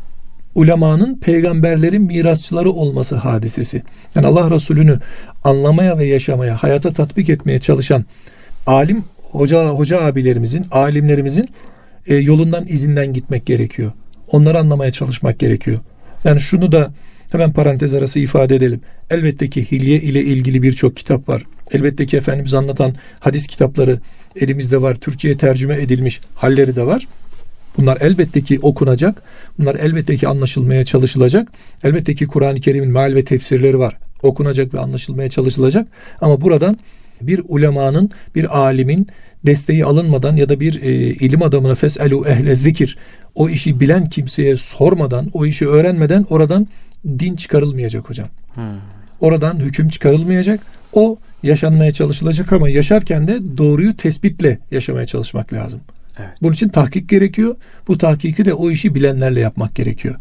ulemanın 0.56 1.16
peygamberlerin 1.20 2.02
mirasçıları 2.02 2.72
olması 2.72 3.16
hadisesi. 3.16 3.84
Yani 4.16 4.28
Allah 4.28 4.52
Resulü'nü 4.52 5.00
anlamaya 5.44 5.98
ve 5.98 6.06
yaşamaya, 6.06 6.64
hayata 6.64 6.94
tatbik 6.94 7.30
etmeye 7.30 7.60
çalışan 7.60 8.06
alim 8.68 9.04
hoca 9.32 9.68
hoca 9.68 10.02
abilerimizin, 10.02 10.66
alimlerimizin 10.72 11.50
e, 12.08 12.16
yolundan 12.16 12.66
izinden 12.68 13.14
gitmek 13.14 13.46
gerekiyor. 13.46 13.92
Onları 14.32 14.60
anlamaya 14.60 14.92
çalışmak 14.92 15.40
gerekiyor. 15.40 15.80
Yani 16.24 16.40
şunu 16.40 16.72
da 16.72 16.92
hemen 17.32 17.54
parantez 17.54 17.94
arası 17.94 18.20
ifade 18.20 18.56
edelim. 18.56 18.82
Elbette 19.10 19.50
ki 19.50 19.72
hilye 19.72 20.02
ile 20.02 20.24
ilgili 20.24 20.64
birçok 20.64 20.98
kitap 20.98 21.30
var. 21.30 21.44
Elbette 21.72 22.06
ki 22.06 22.18
Efendimiz 22.18 22.54
anlatan 22.54 22.94
hadis 23.20 23.48
kitapları 23.48 24.00
elimizde 24.36 24.82
var. 24.82 24.96
Türkçe'ye 24.96 25.38
tercüme 25.38 25.82
edilmiş 25.82 26.22
halleri 26.36 26.76
de 26.76 26.86
var. 26.86 27.08
Bunlar 27.78 27.98
elbette 28.02 28.42
ki 28.42 28.60
okunacak. 28.62 29.24
Bunlar 29.60 29.76
elbette 29.76 30.18
ki 30.18 30.28
anlaşılmaya 30.28 30.86
çalışılacak. 30.86 31.48
Elbette 31.84 32.16
ki 32.16 32.28
Kur'an-ı 32.28 32.62
Kerim'in 32.62 32.92
meal 32.92 33.16
ve 33.16 33.26
tefsirleri 33.26 33.80
var. 33.80 33.98
Okunacak 34.24 34.74
ve 34.74 34.80
anlaşılmaya 34.80 35.30
çalışılacak. 35.30 35.88
Ama 36.22 36.42
buradan 36.42 36.78
bir 37.22 37.42
ulemanın, 37.48 38.12
bir 38.36 38.58
alimin 38.60 39.08
desteği 39.46 39.86
alınmadan 39.86 40.36
ya 40.36 40.50
da 40.50 40.60
bir 40.60 40.82
e, 40.82 40.92
ilim 40.96 41.44
adamına 41.44 41.76
feselu 41.76 42.28
ehle 42.28 42.56
zikir 42.56 42.98
o 43.36 43.50
işi 43.50 43.80
bilen 43.80 44.10
kimseye 44.10 44.58
sormadan, 44.58 45.30
o 45.34 45.46
işi 45.46 45.68
öğrenmeden 45.68 46.26
oradan 46.30 46.68
din 47.06 47.36
çıkarılmayacak 47.36 48.10
hocam. 48.10 48.28
Hmm. 48.56 48.64
Oradan 49.20 49.60
hüküm 49.60 49.90
çıkarılmayacak. 49.90 50.60
O 50.94 51.18
yaşanmaya 51.44 51.92
çalışılacak 51.92 52.54
ama 52.54 52.70
yaşarken 52.70 53.28
de 53.28 53.58
doğruyu 53.58 53.98
tespitle 53.98 54.60
yaşamaya 54.72 55.06
çalışmak 55.06 55.54
lazım. 55.54 55.82
Evet. 56.20 56.30
Bunun 56.42 56.54
için 56.54 56.70
tahkik 56.70 57.10
gerekiyor. 57.10 57.56
Bu 57.88 57.98
tahkiki 57.98 58.46
de 58.46 58.54
o 58.54 58.72
işi 58.72 58.96
bilenlerle 58.96 59.40
yapmak 59.40 59.76
gerekiyor. 59.76 60.16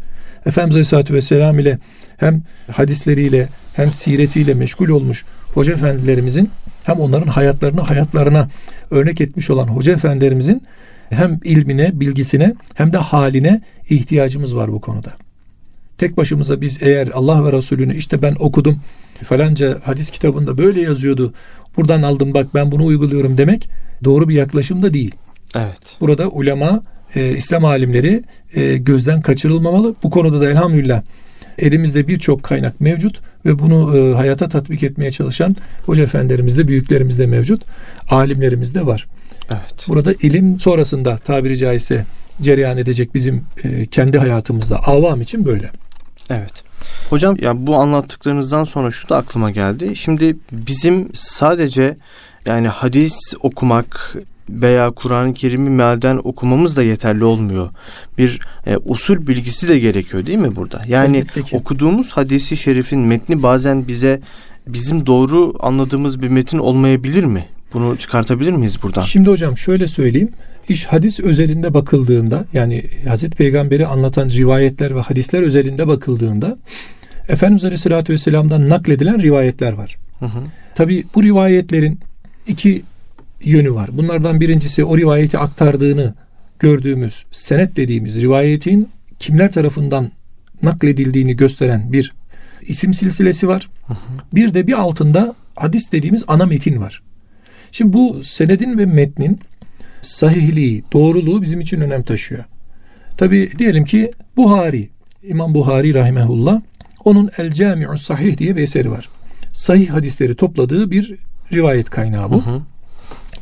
Efendimiz 0.45 0.75
Aleyhisselatü 0.75 1.13
Vesselam 1.13 1.59
ile 1.59 1.79
hem 2.17 2.43
hadisleriyle 2.71 3.49
hem 3.73 3.91
siretiyle 3.91 4.53
meşgul 4.53 4.89
olmuş 4.89 5.25
hoca 5.53 5.73
efendilerimizin 5.73 6.49
hem 6.83 6.99
onların 6.99 7.27
hayatlarını 7.27 7.81
hayatlarına 7.81 8.49
örnek 8.91 9.21
etmiş 9.21 9.49
olan 9.49 9.67
hoca 9.67 9.93
efendilerimizin 9.93 10.63
hem 11.09 11.39
ilmine, 11.43 11.99
bilgisine 11.99 12.53
hem 12.73 12.93
de 12.93 12.97
haline 12.97 13.61
ihtiyacımız 13.89 14.55
var 14.55 14.71
bu 14.71 14.81
konuda. 14.81 15.13
Tek 15.97 16.17
başımıza 16.17 16.61
biz 16.61 16.77
eğer 16.81 17.07
Allah 17.13 17.45
ve 17.45 17.51
Resulünü 17.57 17.95
işte 17.95 18.21
ben 18.21 18.35
okudum 18.39 18.81
falanca 19.23 19.79
hadis 19.83 20.11
kitabında 20.11 20.57
böyle 20.57 20.81
yazıyordu. 20.81 21.33
Buradan 21.77 22.01
aldım 22.01 22.33
bak 22.33 22.47
ben 22.53 22.71
bunu 22.71 22.85
uyguluyorum 22.85 23.37
demek 23.37 23.69
doğru 24.03 24.29
bir 24.29 24.35
yaklaşım 24.35 24.81
da 24.81 24.93
değil. 24.93 25.15
Evet. 25.55 25.97
Burada 25.99 26.27
ulema, 26.27 26.83
e, 27.15 27.37
İslam 27.37 27.65
alimleri 27.65 28.23
e, 28.53 28.77
gözden 28.77 29.21
kaçırılmamalı. 29.21 29.95
Bu 30.03 30.09
konuda 30.09 30.41
da 30.41 30.49
elhamdülillah 30.49 31.01
elimizde 31.57 32.07
birçok 32.07 32.43
kaynak 32.43 32.81
mevcut 32.81 33.21
ve 33.45 33.59
bunu 33.59 33.97
e, 33.97 34.15
hayata 34.15 34.49
tatbik 34.49 34.83
etmeye 34.83 35.11
çalışan 35.11 35.55
hoca 35.85 36.03
efendilerimiz 36.03 36.57
de 36.57 36.67
büyüklerimiz 36.67 37.19
de 37.19 37.25
mevcut. 37.25 37.61
Alimlerimiz 38.09 38.75
de 38.75 38.85
var. 38.85 39.07
Evet. 39.49 39.87
Burada 39.87 40.13
ilim 40.13 40.59
sonrasında 40.59 41.17
tabiri 41.17 41.57
caizse 41.57 42.05
cereyan 42.41 42.77
edecek 42.77 43.15
bizim 43.15 43.45
e, 43.63 43.85
kendi 43.85 44.17
hayatımızda 44.17 44.77
avam 44.77 45.21
için 45.21 45.45
böyle. 45.45 45.69
Evet. 46.29 46.63
Hocam 47.09 47.35
ya 47.41 47.67
bu 47.67 47.75
anlattıklarınızdan 47.75 48.63
sonra 48.63 48.91
şu 48.91 49.09
da 49.09 49.17
aklıma 49.17 49.51
geldi. 49.51 49.95
Şimdi 49.95 50.37
bizim 50.51 51.09
sadece 51.13 51.97
yani 52.45 52.67
hadis 52.67 53.33
okumak 53.41 54.15
veya 54.49 54.91
Kur'an-ı 54.91 55.33
Kerim'i 55.33 55.69
mealden 55.69 56.21
okumamız 56.23 56.77
da 56.77 56.83
yeterli 56.83 57.23
olmuyor. 57.23 57.69
Bir 58.17 58.39
e, 58.67 58.77
usul 58.77 59.27
bilgisi 59.27 59.67
de 59.67 59.79
gerekiyor 59.79 60.25
değil 60.25 60.37
mi 60.37 60.55
burada? 60.55 60.81
Yani 60.87 61.25
okuduğumuz 61.51 62.11
hadisi 62.11 62.57
şerifin 62.57 62.99
metni 62.99 63.43
bazen 63.43 63.87
bize 63.87 64.21
bizim 64.67 65.05
doğru 65.05 65.55
anladığımız 65.59 66.21
bir 66.21 66.27
metin 66.27 66.57
olmayabilir 66.57 67.23
mi? 67.23 67.45
Bunu 67.73 67.97
çıkartabilir 67.97 68.51
miyiz 68.51 68.83
buradan? 68.83 69.01
Şimdi 69.01 69.29
hocam 69.29 69.57
şöyle 69.57 69.87
söyleyeyim. 69.87 70.29
İş 70.69 70.85
hadis 70.85 71.19
özelinde 71.19 71.73
bakıldığında 71.73 72.45
yani 72.53 72.83
Hazreti 73.07 73.37
Peygamber'i 73.37 73.87
anlatan 73.87 74.29
rivayetler 74.29 74.95
ve 74.95 74.99
hadisler 74.99 75.41
özelinde 75.41 75.87
bakıldığında 75.87 76.57
Efendimiz 77.29 77.63
Aleyhisselatü 77.65 78.13
Vesselam'dan 78.13 78.69
nakledilen 78.69 79.21
rivayetler 79.21 79.73
var. 79.73 79.97
Hı 80.19 80.25
hı. 80.25 80.39
Tabi 80.75 81.03
bu 81.15 81.23
rivayetlerin 81.23 81.99
iki 82.47 82.83
yönü 83.43 83.73
var. 83.73 83.89
Bunlardan 83.93 84.41
birincisi 84.41 84.83
o 84.83 84.97
rivayeti 84.97 85.37
aktardığını 85.37 86.13
gördüğümüz 86.59 87.25
senet 87.31 87.75
dediğimiz 87.75 88.21
rivayetin 88.21 88.89
kimler 89.19 89.51
tarafından 89.51 90.11
nakledildiğini 90.61 91.35
gösteren 91.35 91.93
bir 91.93 92.13
isim 92.61 92.93
silsilesi 92.93 93.47
var. 93.47 93.69
Hı 93.87 93.93
hı. 93.93 93.97
Bir 94.33 94.53
de 94.53 94.67
bir 94.67 94.73
altında 94.73 95.35
hadis 95.55 95.91
dediğimiz 95.91 96.23
ana 96.27 96.45
metin 96.45 96.81
var. 96.81 97.01
Şimdi 97.71 97.93
bu 97.93 98.23
senedin 98.23 98.77
ve 98.77 98.85
metnin 98.85 99.39
sahihliği, 100.01 100.83
doğruluğu 100.93 101.41
bizim 101.41 101.61
için 101.61 101.81
önem 101.81 102.03
taşıyor. 102.03 102.43
Tabi 103.17 103.51
diyelim 103.59 103.85
ki 103.85 104.11
Buhari, 104.37 104.89
İmam 105.23 105.53
Buhari 105.53 105.93
rahimehullah 105.93 106.61
onun 107.05 107.29
El 107.37 107.51
Cami'u 107.51 107.97
Sahih 107.97 108.37
diye 108.37 108.55
bir 108.55 108.61
eseri 108.61 108.91
var. 108.91 109.09
Sahih 109.53 109.89
hadisleri 109.89 110.35
topladığı 110.35 110.91
bir 110.91 111.15
rivayet 111.53 111.89
kaynağı 111.89 112.31
bu. 112.31 112.45
Hı 112.45 112.49
hı. 112.49 112.61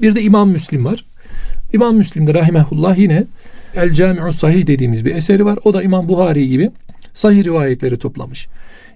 Bir 0.02 0.16
de 0.16 0.22
İmam 0.22 0.50
Müslim 0.50 0.86
var. 0.86 1.06
İmam 1.74 1.96
Müslim'de 1.96 2.34
rahimehullah 2.34 2.98
yine 2.98 3.24
El 3.76 3.94
Cami'u 3.94 4.34
Sahih 4.34 4.68
dediğimiz 4.68 5.06
bir 5.06 5.16
eseri 5.16 5.46
var. 5.46 5.60
O 5.64 5.74
da 5.74 5.84
İmam 5.84 6.08
Buhari 6.08 6.50
gibi 6.50 6.72
sahih 7.14 7.44
rivayetleri 7.44 8.00
toplamış. 8.00 8.48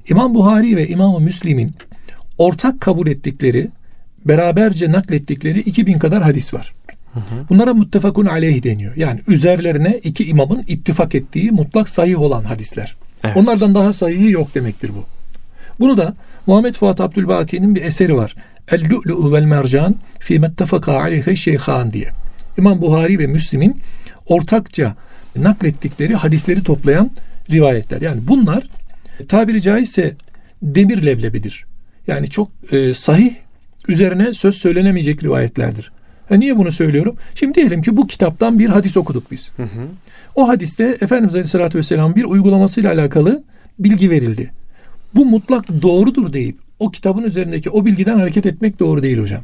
İmam 0.09 0.33
Buhari 0.33 0.75
ve 0.75 0.87
İmam 0.87 1.23
Müslim'in 1.23 1.71
ortak 2.37 2.81
kabul 2.81 3.07
ettikleri 3.07 3.67
beraberce 4.25 4.91
naklettikleri 4.91 5.59
2000 5.59 5.99
kadar 5.99 6.23
hadis 6.23 6.53
var. 6.53 6.73
Bunlara 7.49 7.73
muttefakun 7.73 8.25
aleyh 8.25 8.63
deniyor. 8.63 8.95
Yani 8.95 9.19
üzerlerine 9.27 9.99
iki 10.03 10.25
imamın 10.29 10.63
ittifak 10.67 11.15
ettiği 11.15 11.51
mutlak 11.51 11.89
sahih 11.89 12.21
olan 12.21 12.43
hadisler. 12.43 12.95
Evet. 13.23 13.37
Onlardan 13.37 13.75
daha 13.75 13.93
sahihi 13.93 14.31
yok 14.31 14.55
demektir 14.55 14.89
bu. 14.89 15.03
Bunu 15.79 15.97
da 15.97 16.15
Muhammed 16.47 16.75
Fuat 16.75 17.01
Abdülbaki'nin 17.01 17.75
bir 17.75 17.81
eseri 17.81 18.15
var. 18.15 18.35
El-Lu'lu'u 18.71 19.33
vel 19.33 19.43
mercan 19.43 19.95
fi 20.19 20.39
mettefaka 20.39 20.93
aleyhe 20.93 21.35
şeyhan 21.35 21.93
diye. 21.93 22.09
İmam 22.57 22.81
Buhari 22.81 23.19
ve 23.19 23.27
Müslim'in 23.27 23.81
ortakça 24.27 24.95
naklettikleri 25.35 26.15
hadisleri 26.15 26.63
toplayan 26.63 27.11
rivayetler. 27.51 28.01
Yani 28.01 28.21
bunlar 28.27 28.63
tabiri 29.27 29.61
caizse 29.61 30.15
demir 30.61 31.05
leblebidir. 31.05 31.65
Yani 32.07 32.29
çok 32.29 32.51
e, 32.71 32.93
sahih 32.93 33.33
üzerine 33.87 34.33
söz 34.33 34.55
söylenemeyecek 34.55 35.23
rivayetlerdir. 35.23 35.91
Ha, 36.29 36.35
niye 36.35 36.57
bunu 36.57 36.71
söylüyorum? 36.71 37.15
Şimdi 37.35 37.53
diyelim 37.53 37.81
ki 37.81 37.97
bu 37.97 38.07
kitaptan 38.07 38.59
bir 38.59 38.69
hadis 38.69 38.97
okuduk 38.97 39.31
biz. 39.31 39.51
Hı 39.57 39.63
hı. 39.63 39.87
O 40.35 40.47
hadiste 40.47 40.97
Efendimiz 41.01 41.35
Aleyhisselatü 41.35 41.77
Vesselam 41.77 42.15
bir 42.15 42.23
uygulamasıyla 42.23 42.93
alakalı 42.93 43.43
bilgi 43.79 44.09
verildi. 44.09 44.51
Bu 45.15 45.25
mutlak 45.25 45.81
doğrudur 45.81 46.33
deyip 46.33 46.57
o 46.79 46.91
kitabın 46.91 47.23
üzerindeki 47.23 47.69
o 47.69 47.85
bilgiden 47.85 48.19
hareket 48.19 48.45
etmek 48.45 48.79
doğru 48.79 49.03
değil 49.03 49.17
hocam. 49.17 49.41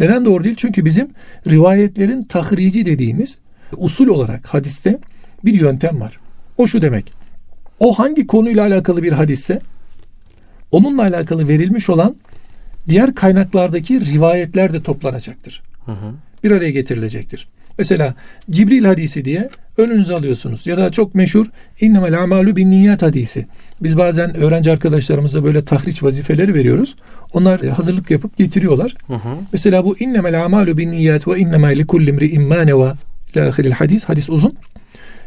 Neden 0.00 0.24
doğru 0.24 0.44
değil? 0.44 0.56
Çünkü 0.58 0.84
bizim 0.84 1.08
rivayetlerin 1.46 2.22
tahrici 2.22 2.86
dediğimiz 2.86 3.38
usul 3.76 4.08
olarak 4.08 4.46
hadiste 4.46 4.98
bir 5.44 5.54
yöntem 5.54 6.00
var. 6.00 6.18
O 6.58 6.66
şu 6.66 6.82
demek. 6.82 7.12
O 7.80 7.92
hangi 7.92 8.26
konuyla 8.26 8.66
alakalı 8.66 9.02
bir 9.02 9.12
hadisse 9.12 9.60
onunla 10.70 11.02
alakalı 11.02 11.48
verilmiş 11.48 11.90
olan 11.90 12.16
diğer 12.88 13.14
kaynaklardaki 13.14 14.00
rivayetler 14.00 14.72
de 14.72 14.82
toplanacaktır. 14.82 15.62
Hı 15.84 15.92
hı. 15.92 16.14
Bir 16.44 16.50
araya 16.50 16.70
getirilecektir. 16.70 17.48
Mesela 17.78 18.14
Cibril 18.50 18.84
hadisi 18.84 19.24
diye 19.24 19.48
önünüze 19.76 20.14
alıyorsunuz. 20.14 20.66
Ya 20.66 20.76
da 20.76 20.92
çok 20.92 21.14
meşhur 21.14 21.46
innemel 21.80 22.22
amalu 22.22 22.56
bin 22.56 22.70
niyat 22.70 23.02
hadisi. 23.02 23.46
Biz 23.82 23.98
bazen 23.98 24.36
öğrenci 24.36 24.72
arkadaşlarımıza 24.72 25.44
böyle 25.44 25.64
tahriç 25.64 26.02
vazifeleri 26.02 26.54
veriyoruz. 26.54 26.96
Onlar 27.32 27.66
hazırlık 27.66 28.10
yapıp 28.10 28.36
getiriyorlar. 28.38 28.94
Hı 29.06 29.14
hı. 29.14 29.36
Mesela 29.52 29.84
bu 29.84 29.98
innemel 29.98 30.44
amalu 30.44 30.78
bin 30.78 30.90
niyat 30.90 31.28
ve 31.28 31.38
innemel 31.38 31.76
li 31.76 31.86
kulli 31.86 32.10
imri 32.10 32.28
immaneva 32.28 32.96
lahiril 33.36 33.72
hadis. 33.72 34.04
Hadis 34.04 34.28
uzun. 34.28 34.54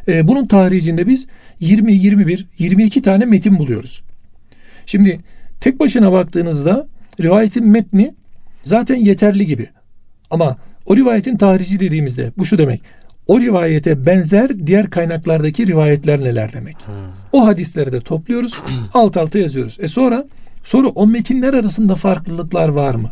Ee, 0.08 0.28
bunun 0.28 0.48
tahricinde 0.48 1.08
biz 1.08 1.28
20, 1.60 1.94
21, 1.94 2.46
22 2.60 3.02
tane 3.02 3.26
metin 3.26 3.60
buluyoruz. 3.60 4.02
Şimdi 4.86 5.20
tek 5.60 5.80
başına 5.80 6.12
baktığınızda 6.12 6.88
rivayetin 7.22 7.68
metni 7.68 8.14
zaten 8.64 8.96
yeterli 8.96 9.46
gibi. 9.46 9.68
Ama 10.32 10.58
o 10.86 10.96
rivayetin 10.96 11.38
tahrici 11.38 11.80
dediğimizde 11.80 12.32
bu 12.38 12.46
şu 12.46 12.58
demek. 12.58 12.82
O 13.28 13.40
rivayete 13.40 14.06
benzer 14.06 14.68
diğer 14.68 14.90
kaynaklardaki 14.90 15.68
rivayetler 15.68 16.20
neler 16.20 16.54
demek. 16.54 16.76
Hmm. 16.86 16.94
O 17.34 17.48
hadisleri 17.48 17.92
de 17.92 18.02
topluyoruz, 18.02 18.54
alt 18.94 19.18
alta 19.18 19.40
yazıyoruz. 19.40 19.78
E 19.80 19.88
sonra 19.88 20.26
sonra 20.64 20.88
o 20.88 21.08
metinler 21.08 21.54
arasında 21.54 21.96
farklılıklar 21.96 22.70
var 22.70 22.96
mı? 22.96 23.12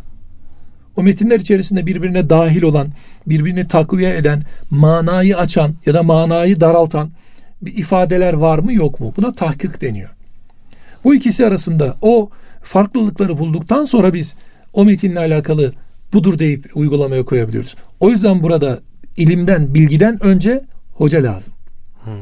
O 0.96 1.02
metinler 1.02 1.40
içerisinde 1.40 1.86
birbirine 1.86 2.30
dahil 2.30 2.62
olan, 2.62 2.88
birbirini 3.26 3.68
takviye 3.68 4.16
eden, 4.16 4.42
manayı 4.70 5.38
açan 5.38 5.74
ya 5.86 5.94
da 5.94 6.02
manayı 6.02 6.60
daraltan 6.60 7.10
bir 7.62 7.76
ifadeler 7.76 8.32
var 8.32 8.58
mı 8.58 8.72
yok 8.72 9.00
mu? 9.00 9.14
Buna 9.16 9.34
tahkik 9.34 9.80
deniyor. 9.80 10.10
Bu 11.04 11.14
ikisi 11.14 11.46
arasında 11.46 11.96
o 12.02 12.30
farklılıkları 12.62 13.38
bulduktan 13.38 13.84
sonra 13.84 14.14
biz 14.14 14.34
o 14.72 14.84
metinle 14.84 15.18
alakalı 15.18 15.72
budur 16.12 16.38
deyip 16.38 16.70
uygulamaya 16.74 17.24
koyabiliyoruz. 17.24 17.76
O 18.00 18.10
yüzden 18.10 18.42
burada 18.42 18.80
ilimden, 19.16 19.74
bilgiden 19.74 20.24
önce 20.24 20.64
hoca 20.92 21.22
lazım. 21.22 21.52
Hmm. 22.04 22.12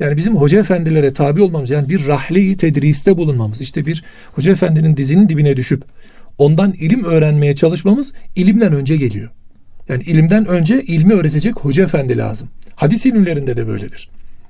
Yani 0.00 0.16
bizim 0.16 0.36
hoca 0.36 0.60
efendilere 0.60 1.12
tabi 1.12 1.42
olmamız 1.42 1.70
yani 1.70 1.88
bir 1.88 2.06
rahli 2.06 2.56
tedriste 2.56 3.16
bulunmamız 3.16 3.60
işte 3.60 3.86
bir 3.86 4.04
hoca 4.32 4.52
efendinin 4.52 4.96
dizinin 4.96 5.28
dibine 5.28 5.56
düşüp 5.56 5.82
ondan 6.38 6.72
ilim 6.72 7.04
öğrenmeye 7.04 7.54
çalışmamız 7.54 8.12
ilimden 8.36 8.72
önce 8.72 8.96
geliyor. 8.96 9.30
Yani 9.88 10.02
ilimden 10.02 10.46
önce 10.46 10.82
ilmi 10.82 11.14
öğretecek 11.14 11.56
hoca 11.56 11.84
efendi 11.84 12.18
lazım. 12.18 12.48
Hadis 12.74 13.06
ilimlerinde 13.06 13.56
de 13.56 13.66
böyledir. 13.66 14.08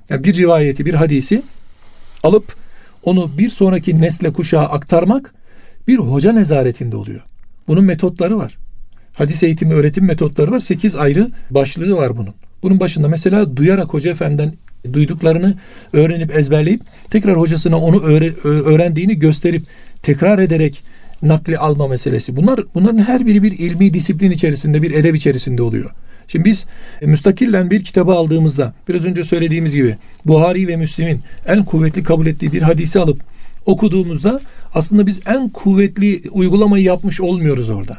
Yani 0.09 0.23
bir 0.23 0.37
rivayeti, 0.37 0.85
bir 0.85 0.93
hadisi 0.93 1.41
alıp 2.23 2.55
onu 3.03 3.37
bir 3.37 3.49
sonraki 3.49 4.01
nesle 4.01 4.33
kuşağa 4.33 4.61
aktarmak 4.61 5.33
bir 5.87 5.97
hoca 5.97 6.31
nezaretinde 6.31 6.97
oluyor. 6.97 7.21
Bunun 7.67 7.83
metotları 7.83 8.37
var. 8.37 8.57
Hadis 9.13 9.43
eğitimi 9.43 9.73
öğretim 9.73 10.05
metotları 10.05 10.51
var. 10.51 10.59
Sekiz 10.59 10.95
ayrı 10.95 11.31
başlığı 11.49 11.95
var 11.95 12.17
bunun. 12.17 12.33
Bunun 12.63 12.79
başında 12.79 13.07
mesela 13.07 13.57
duyarak 13.57 13.93
Hoca 13.93 14.11
Efendi'den 14.11 14.53
duyduklarını 14.93 15.55
öğrenip 15.93 16.35
ezberleyip 16.37 16.81
tekrar 17.09 17.37
hocasına 17.37 17.79
onu 17.79 18.03
öğre, 18.03 18.33
öğrendiğini 18.43 19.19
gösterip 19.19 19.63
tekrar 20.03 20.39
ederek 20.39 20.83
nakli 21.21 21.57
alma 21.57 21.87
meselesi. 21.87 22.35
Bunlar 22.35 22.59
bunların 22.75 22.97
her 22.97 23.25
biri 23.25 23.43
bir 23.43 23.51
ilmi 23.51 23.93
disiplin 23.93 24.31
içerisinde, 24.31 24.81
bir 24.81 24.91
edeb 24.91 25.15
içerisinde 25.15 25.63
oluyor. 25.63 25.91
Şimdi 26.27 26.45
biz 26.45 26.65
e, 27.01 27.05
müstakillen 27.05 27.71
bir 27.71 27.83
kitabı 27.83 28.11
aldığımızda 28.11 28.73
biraz 28.89 29.05
önce 29.05 29.23
söylediğimiz 29.23 29.75
gibi 29.75 29.97
Buhari 30.25 30.67
ve 30.67 30.75
Müslim'in 30.75 31.21
en 31.47 31.63
kuvvetli 31.65 32.03
kabul 32.03 32.27
ettiği 32.27 32.51
bir 32.51 32.61
hadisi 32.61 32.99
alıp 32.99 33.21
okuduğumuzda 33.65 34.39
aslında 34.73 35.07
biz 35.07 35.21
en 35.25 35.49
kuvvetli 35.49 36.21
uygulamayı 36.31 36.83
yapmış 36.83 37.21
olmuyoruz 37.21 37.69
orada. 37.69 37.97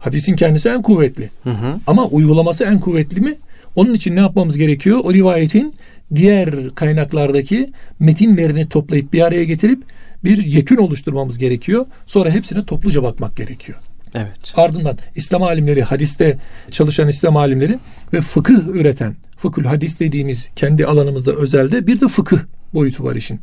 Hadisin 0.00 0.36
kendisi 0.36 0.68
en 0.68 0.82
kuvvetli. 0.82 1.30
Hı 1.44 1.50
hı. 1.50 1.74
Ama 1.86 2.06
uygulaması 2.06 2.64
en 2.64 2.80
kuvvetli 2.80 3.20
mi? 3.20 3.34
Onun 3.76 3.94
için 3.94 4.16
ne 4.16 4.20
yapmamız 4.20 4.58
gerekiyor? 4.58 5.00
O 5.04 5.12
rivayetin 5.12 5.74
diğer 6.14 6.70
kaynaklardaki 6.74 7.72
metinlerini 7.98 8.68
toplayıp 8.68 9.12
bir 9.12 9.20
araya 9.20 9.44
getirip 9.44 9.82
bir 10.24 10.44
yekün 10.44 10.76
oluşturmamız 10.76 11.38
gerekiyor. 11.38 11.86
Sonra 12.06 12.30
hepsine 12.30 12.64
topluca 12.64 13.02
bakmak 13.02 13.36
gerekiyor. 13.36 13.78
Evet. 14.14 14.52
Ardından 14.56 14.98
İslam 15.14 15.42
alimleri, 15.42 15.82
hadiste 15.82 16.38
çalışan 16.70 17.08
İslam 17.08 17.36
alimleri 17.36 17.78
ve 18.12 18.20
fıkıh 18.20 18.68
üreten, 18.68 19.14
fıkıh 19.36 19.64
hadis 19.64 20.00
dediğimiz 20.00 20.48
kendi 20.56 20.86
alanımızda 20.86 21.32
özelde 21.32 21.86
bir 21.86 22.00
de 22.00 22.08
fıkıh 22.08 22.38
boyutu 22.74 23.04
var 23.04 23.16
işin. 23.16 23.40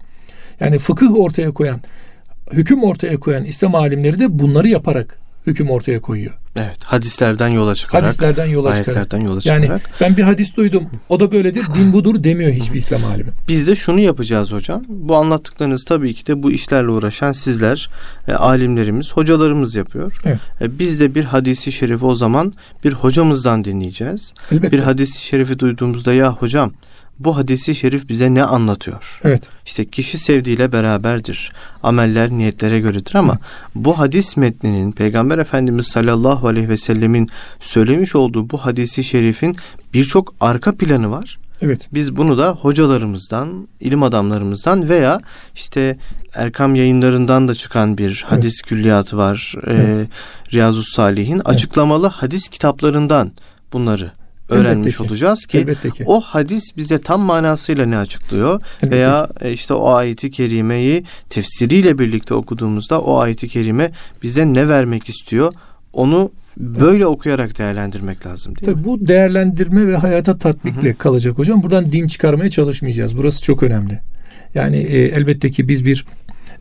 Yani 0.60 0.80
fıkıh 0.80 1.20
ortaya 1.20 1.52
koyan, 1.52 1.80
hüküm 2.52 2.84
ortaya 2.84 3.20
koyan 3.20 3.46
İslam 3.46 3.76
alimleri 3.76 4.20
de 4.20 4.39
bunları 4.39 4.67
yaparak 4.67 5.27
hüküm 5.48 5.70
ortaya 5.70 6.02
koyuyor. 6.02 6.34
Evet, 6.56 6.78
hadislerden 6.84 7.48
yola 7.48 7.76
çıkarak. 7.76 8.06
Hadislerden 8.06 8.46
yola 8.46 8.76
çıkarak. 8.76 9.14
yola 9.14 9.42
çıkarak. 9.42 9.70
Yani 9.70 9.82
ben 10.02 10.18
bir 10.18 10.24
hadis 10.24 10.56
duydum, 10.56 10.84
o 11.10 11.20
da 11.20 11.32
böyledir, 11.32 11.66
din 11.76 11.94
budur 11.94 12.24
demiyor 12.24 12.52
hiçbir 12.52 12.78
İslam 12.78 13.06
alimi. 13.06 13.30
Biz 13.48 13.68
de 13.68 13.76
şunu 13.76 14.00
yapacağız 14.00 14.52
hocam. 14.52 14.84
Bu 14.88 15.16
anlattıklarınız 15.16 15.86
tabii 15.86 16.14
ki 16.14 16.28
de 16.28 16.44
bu 16.44 16.52
işlerle 16.52 16.90
uğraşan 16.90 17.32
sizler, 17.32 17.90
e, 18.28 18.34
alimlerimiz, 18.34 19.14
hocalarımız 19.14 19.76
yapıyor. 19.76 20.22
Evet. 20.26 20.40
E, 20.62 20.80
biz 20.80 21.00
de 21.00 21.16
bir 21.16 21.24
hadisi 21.24 21.72
şerifi 21.72 22.06
o 22.06 22.16
zaman 22.16 22.54
bir 22.84 22.94
hocamızdan 22.94 23.64
dinleyeceğiz. 23.64 24.34
Elbette. 24.52 24.78
Bir 24.78 24.84
hadisi 24.84 25.22
şerifi 25.22 25.60
duyduğumuzda 25.60 26.14
ya 26.14 26.34
hocam 26.34 26.72
bu 27.20 27.38
hadisi 27.38 27.76
şerif 27.76 28.10
bize 28.10 28.34
ne 28.34 28.44
anlatıyor? 28.44 29.20
Evet. 29.24 29.44
İşte 29.66 29.86
kişi 29.86 30.20
sevdiğiyle 30.20 30.72
beraberdir. 30.72 31.52
Ameller 31.84 32.30
niyetlere 32.30 32.80
göredir 32.80 33.16
ama 33.16 33.34
Hı. 33.34 33.40
bu 33.76 34.00
hadis 34.00 34.38
metninin 34.38 34.92
Peygamber 34.92 35.38
Efendimiz 35.38 35.88
sallallahu 35.88 36.48
aleyhi 36.48 36.70
ve 36.70 36.78
sellemin 36.78 37.30
söylemiş 37.60 38.16
olduğu 38.16 38.50
bu 38.50 38.58
hadisi 38.58 39.04
şerifin 39.04 39.56
birçok 39.94 40.36
arka 40.40 40.76
planı 40.76 41.12
var. 41.12 41.38
Evet. 41.62 41.88
Biz 41.94 42.18
bunu 42.18 42.38
da 42.38 42.52
hocalarımızdan, 42.52 43.68
ilim 43.80 44.04
adamlarımızdan 44.04 44.90
veya 44.90 45.22
işte 45.56 45.98
Erkam 46.36 46.76
yayınlarından 46.76 47.48
da 47.48 47.54
çıkan 47.54 47.98
bir 47.98 48.26
hadis 48.28 48.62
evet. 48.62 48.70
külliyatı 48.70 49.18
var. 49.18 49.54
Evet. 49.68 49.80
Ee, 49.80 50.08
Riyazu 50.54 50.84
Salih'in 50.84 51.36
evet. 51.36 51.48
açıklamalı 51.48 52.08
hadis 52.08 52.48
kitaplarından 52.48 53.32
bunları 53.74 54.12
öğrenmiş 54.50 54.98
ki. 54.98 55.04
olacağız 55.04 55.46
ki, 55.46 55.66
ki 55.96 56.04
o 56.06 56.22
hadis 56.22 56.78
bize 56.78 57.02
tam 57.02 57.22
manasıyla 57.22 57.86
ne 57.86 57.98
açıklıyor 57.98 58.62
Elbette 58.82 58.96
veya. 58.96 59.30
E, 59.42 59.52
işte 59.52 59.74
o 59.74 59.90
ayeti 59.90 60.32
kerimeyi 60.32 61.04
tefsiriyle 61.30 62.00
birlikte 62.00 62.34
okuduğumuzda 62.34 63.02
o 63.02 63.18
ayeti 63.18 63.48
kerime 63.48 63.92
bize 64.24 64.54
ne 64.54 64.70
vermek 64.70 65.10
istiyor 65.10 65.54
onu 65.94 66.32
böyle 66.58 66.98
evet. 66.98 67.06
okuyarak 67.06 67.58
değerlendirmek 67.58 68.26
lazım 68.26 68.56
değil 68.56 68.66
Tabii 68.66 68.80
mi? 68.80 68.86
Bu 68.86 69.08
değerlendirme 69.08 69.88
ve 69.88 69.98
hayata 69.98 70.38
tatbikle 70.38 70.90
Hı-hı. 70.90 70.98
kalacak 70.98 71.38
hocam. 71.38 71.64
Buradan 71.64 71.92
din 71.92 72.08
çıkarmaya 72.08 72.50
çalışmayacağız. 72.50 73.18
Burası 73.18 73.44
çok 73.44 73.64
önemli. 73.64 74.00
Yani 74.56 74.78
e, 74.78 75.00
elbette 75.00 75.52
ki 75.52 75.68
biz 75.68 75.86
bir 75.86 76.06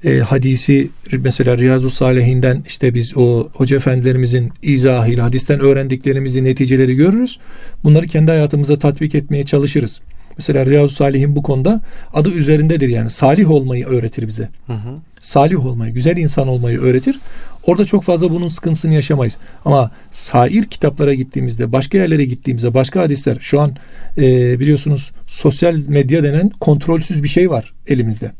e, 0.04 0.18
hadisi 0.18 0.88
mesela 1.12 1.59
Riyazu 1.59 1.90
Salihinden 1.90 2.64
işte 2.66 2.94
biz 2.94 3.16
o 3.16 3.48
hoca 3.52 3.76
efendilerimizin 3.76 4.52
izahıyla 4.62 5.24
hadisten 5.24 5.61
öğrendiklerimizi 5.61 6.44
neticeleri 6.44 6.94
görürüz. 6.94 7.38
Bunları 7.85 8.06
kendi 8.06 8.30
hayatımıza 8.30 8.78
tatbik 8.78 9.14
etmeye 9.14 9.44
çalışırız. 9.44 10.00
Mesela 10.38 10.66
Riyazu 10.66 10.94
Salih'in 10.94 11.37
bu 11.37 11.42
konuda 11.42 11.80
adı 12.14 12.30
üzerindedir 12.30 12.88
yani 12.88 13.11
salih 13.11 13.50
olmayı 13.50 13.87
öğretir 13.87 14.26
bize. 14.26 14.48
Hı 14.66 14.72
hı. 14.72 14.98
Salih 15.20 15.66
olmayı, 15.66 15.94
güzel 15.94 16.16
insan 16.16 16.48
olmayı 16.48 16.80
öğretir. 16.80 17.18
Orada 17.66 17.85
çok 17.85 18.04
fazla 18.04 18.30
bunun 18.30 18.48
sıkıntısını 18.48 18.94
yaşamayız. 18.94 19.37
Ama 19.64 19.90
sair 20.11 20.64
kitaplara 20.64 21.14
gittiğimizde, 21.14 21.72
başka 21.72 21.98
yerlere 21.98 22.24
gittiğimizde, 22.24 22.74
başka 22.74 23.00
hadisler 23.00 23.38
şu 23.40 23.61
an 23.61 23.76
e, 24.18 24.22
biliyorsunuz 24.61 25.11
sosyal 25.26 25.74
medya 25.88 26.22
denen 26.22 26.50
kontrolsüz 26.50 27.22
bir 27.22 27.28
şey 27.28 27.50
var 27.50 27.72
elimizde 27.87 28.32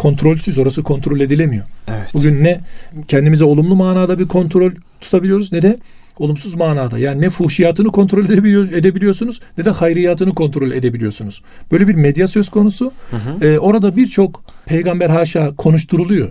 kontrolsüz. 0.00 0.58
Orası 0.58 0.82
kontrol 0.82 1.20
edilemiyor. 1.20 1.64
Evet. 1.88 2.14
Bugün 2.14 2.44
ne 2.44 2.60
kendimize 3.08 3.44
olumlu 3.44 3.76
manada 3.76 4.18
bir 4.18 4.28
kontrol 4.28 4.72
tutabiliyoruz 5.00 5.52
ne 5.52 5.62
de 5.62 5.76
olumsuz 6.18 6.54
manada. 6.54 6.98
Yani 6.98 7.20
ne 7.20 7.30
fuhşiyatını 7.30 7.88
kontrol 7.88 8.24
edebiliyor, 8.24 8.72
edebiliyorsunuz 8.72 9.40
ne 9.58 9.64
de 9.64 9.70
hayriyatını 9.70 10.34
kontrol 10.34 10.70
edebiliyorsunuz. 10.70 11.42
Böyle 11.72 11.88
bir 11.88 11.94
medya 11.94 12.28
söz 12.28 12.48
konusu. 12.48 12.92
Hı 13.10 13.16
hı. 13.16 13.46
Ee, 13.46 13.58
orada 13.58 13.96
birçok 13.96 14.42
peygamber 14.66 15.10
haşa 15.10 15.56
konuşturuluyor. 15.56 16.30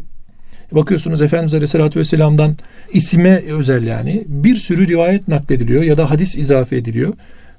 Bakıyorsunuz 0.72 1.22
Efendimiz 1.22 1.54
Aleyhisselatü 1.54 2.00
Vesselam'dan 2.00 2.58
isime 2.94 3.44
özel 3.48 3.84
yani 3.84 4.24
bir 4.28 4.56
sürü 4.56 4.88
rivayet 4.88 5.28
naklediliyor 5.28 5.84
ya 5.84 5.98
da 5.98 6.10
hadis 6.10 6.36
izafe 6.36 6.76
ediliyor. 6.76 7.14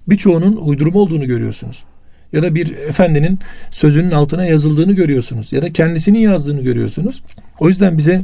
Birçoğunun 0.08 0.56
uydurma 0.56 1.00
olduğunu 1.00 1.26
görüyorsunuz. 1.26 1.84
Ya 2.32 2.42
da 2.42 2.54
bir 2.54 2.76
efendinin 2.76 3.38
sözünün 3.70 4.10
altına 4.10 4.44
yazıldığını 4.44 4.92
görüyorsunuz. 4.92 5.52
Ya 5.52 5.62
da 5.62 5.72
kendisinin 5.72 6.18
yazdığını 6.18 6.60
görüyorsunuz. 6.60 7.22
O 7.60 7.68
yüzden 7.68 7.98
bize 7.98 8.22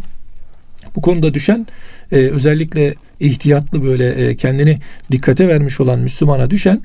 bu 0.97 1.03
konuda 1.03 1.35
düşen 1.35 1.66
e, 2.12 2.16
özellikle 2.16 2.95
ihtiyatlı 3.21 3.85
böyle 3.85 4.11
e, 4.11 4.37
kendini 4.37 4.79
dikkate 5.12 5.49
vermiş 5.49 5.81
olan 5.81 5.99
Müslümana 5.99 6.51
düşen 6.51 6.81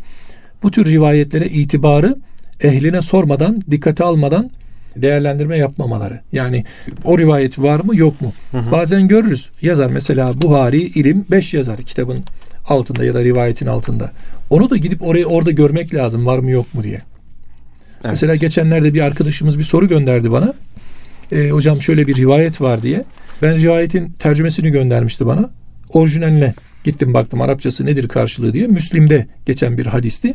bu 0.64 0.72
tür 0.72 0.86
rivayetlere 0.86 1.46
itibarı 1.46 2.16
ehline 2.62 3.02
sormadan, 3.02 3.62
dikkate 3.72 4.04
almadan 4.04 4.52
değerlendirme 4.96 5.58
yapmamaları. 5.58 6.20
Yani 6.32 6.66
o 7.04 7.20
rivayet 7.20 7.60
var 7.60 7.80
mı 7.80 7.96
yok 7.96 8.22
mu? 8.22 8.34
Hı 8.52 8.58
hı. 8.58 8.72
Bazen 8.72 9.08
görürüz. 9.08 9.50
Yazar 9.62 9.90
mesela 9.90 10.42
Buhari 10.42 10.82
ilim 10.82 11.26
5 11.32 11.54
yazar 11.54 11.78
kitabın 11.78 12.20
altında 12.68 13.06
ya 13.06 13.14
da 13.14 13.24
rivayetin 13.24 13.68
altında. 13.68 14.12
Onu 14.50 14.70
da 14.70 14.78
gidip 14.78 15.02
oraya 15.02 15.26
orada 15.26 15.52
görmek 15.52 15.94
lazım 15.94 16.26
var 16.26 16.40
mı 16.40 16.52
yok 16.52 16.74
mu 16.74 16.84
diye. 16.84 17.02
Evet. 17.94 18.12
Mesela 18.12 18.36
geçenlerde 18.36 18.94
bir 18.94 19.02
arkadaşımız 19.02 19.60
bir 19.60 19.64
soru 19.64 19.88
gönderdi 19.88 20.32
bana. 20.32 20.54
E, 21.32 21.50
hocam 21.50 21.82
şöyle 21.82 22.08
bir 22.08 22.16
rivayet 22.16 22.62
var 22.62 22.84
diye. 22.84 23.04
Ben 23.42 23.62
rivayetin 23.62 24.10
tercümesini 24.20 24.72
göndermişti 24.72 25.26
bana. 25.26 25.50
Orijinaline 25.90 26.54
gittim 26.84 27.14
baktım 27.14 27.42
Arapçası 27.42 27.86
nedir 27.86 28.08
karşılığı 28.08 28.54
diye. 28.54 28.68
Müslim'de 28.68 29.28
geçen 29.46 29.78
bir 29.78 29.86
hadisti. 29.86 30.34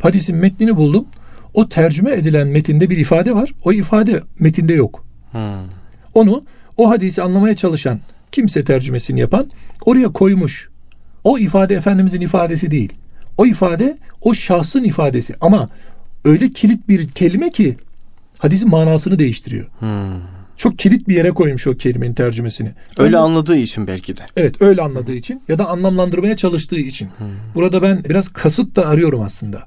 Hadisin 0.00 0.36
metnini 0.36 0.76
buldum. 0.76 1.06
O 1.54 1.68
tercüme 1.68 2.12
edilen 2.12 2.46
metinde 2.46 2.90
bir 2.90 2.96
ifade 2.96 3.34
var. 3.34 3.50
O 3.64 3.72
ifade 3.72 4.22
metinde 4.38 4.74
yok. 4.74 5.04
Hı. 5.32 5.38
Onu 6.14 6.44
o 6.76 6.90
hadisi 6.90 7.22
anlamaya 7.22 7.56
çalışan 7.56 8.00
kimse 8.32 8.64
tercümesini 8.64 9.20
yapan 9.20 9.50
oraya 9.86 10.08
koymuş. 10.08 10.68
O 11.24 11.38
ifade 11.38 11.74
Efendimizin 11.74 12.20
ifadesi 12.20 12.70
değil. 12.70 12.92
O 13.38 13.46
ifade 13.46 13.98
o 14.20 14.34
şahsın 14.34 14.84
ifadesi 14.84 15.34
ama 15.40 15.68
öyle 16.24 16.52
kilit 16.52 16.88
bir 16.88 17.08
kelime 17.08 17.50
ki 17.52 17.76
hadisin 18.38 18.70
manasını 18.70 19.18
değiştiriyor. 19.18 19.66
Hı. 19.80 20.12
Çok 20.56 20.78
kilit 20.78 21.08
bir 21.08 21.14
yere 21.14 21.30
koymuş 21.30 21.66
o 21.66 21.76
kelimenin 21.76 22.14
tercümesini. 22.14 22.70
Öyle 22.98 23.18
anladığı 23.18 23.56
için 23.56 23.86
belki 23.86 24.16
de. 24.16 24.20
Evet 24.36 24.62
öyle 24.62 24.82
anladığı 24.82 25.14
için 25.14 25.42
ya 25.48 25.58
da 25.58 25.66
anlamlandırmaya 25.66 26.36
çalıştığı 26.36 26.78
için. 26.78 27.08
Burada 27.54 27.82
ben 27.82 28.04
biraz 28.04 28.28
kasıt 28.28 28.76
da 28.76 28.86
arıyorum 28.86 29.20
aslında. 29.20 29.62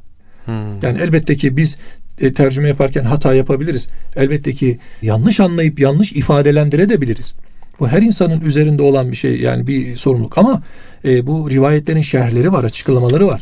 Hı. 0.46 0.52
Yani 0.82 1.00
elbette 1.02 1.36
ki 1.36 1.58
biz 1.58 1.78
e, 2.22 2.34
tercüme 2.34 2.67
yaparken 2.67 3.04
hata 3.04 3.34
yapabiliriz. 3.34 3.88
Elbette 4.15 4.54
ki 4.54 4.80
yanlış 5.02 5.39
anlayıp 5.39 5.80
yanlış 5.80 6.12
ifadelendirebiliriz. 6.12 7.34
Bu 7.79 7.87
her 7.87 8.01
insanın 8.01 8.41
üzerinde 8.41 8.81
olan 8.81 9.11
bir 9.11 9.15
şey 9.15 9.41
yani 9.41 9.67
bir 9.67 9.97
sorumluluk 9.97 10.37
ama 10.37 10.61
e, 11.05 11.27
bu 11.27 11.49
rivayetlerin 11.49 12.01
şerhleri 12.01 12.51
var, 12.51 12.63
açıklamaları 12.63 13.27
var. 13.27 13.41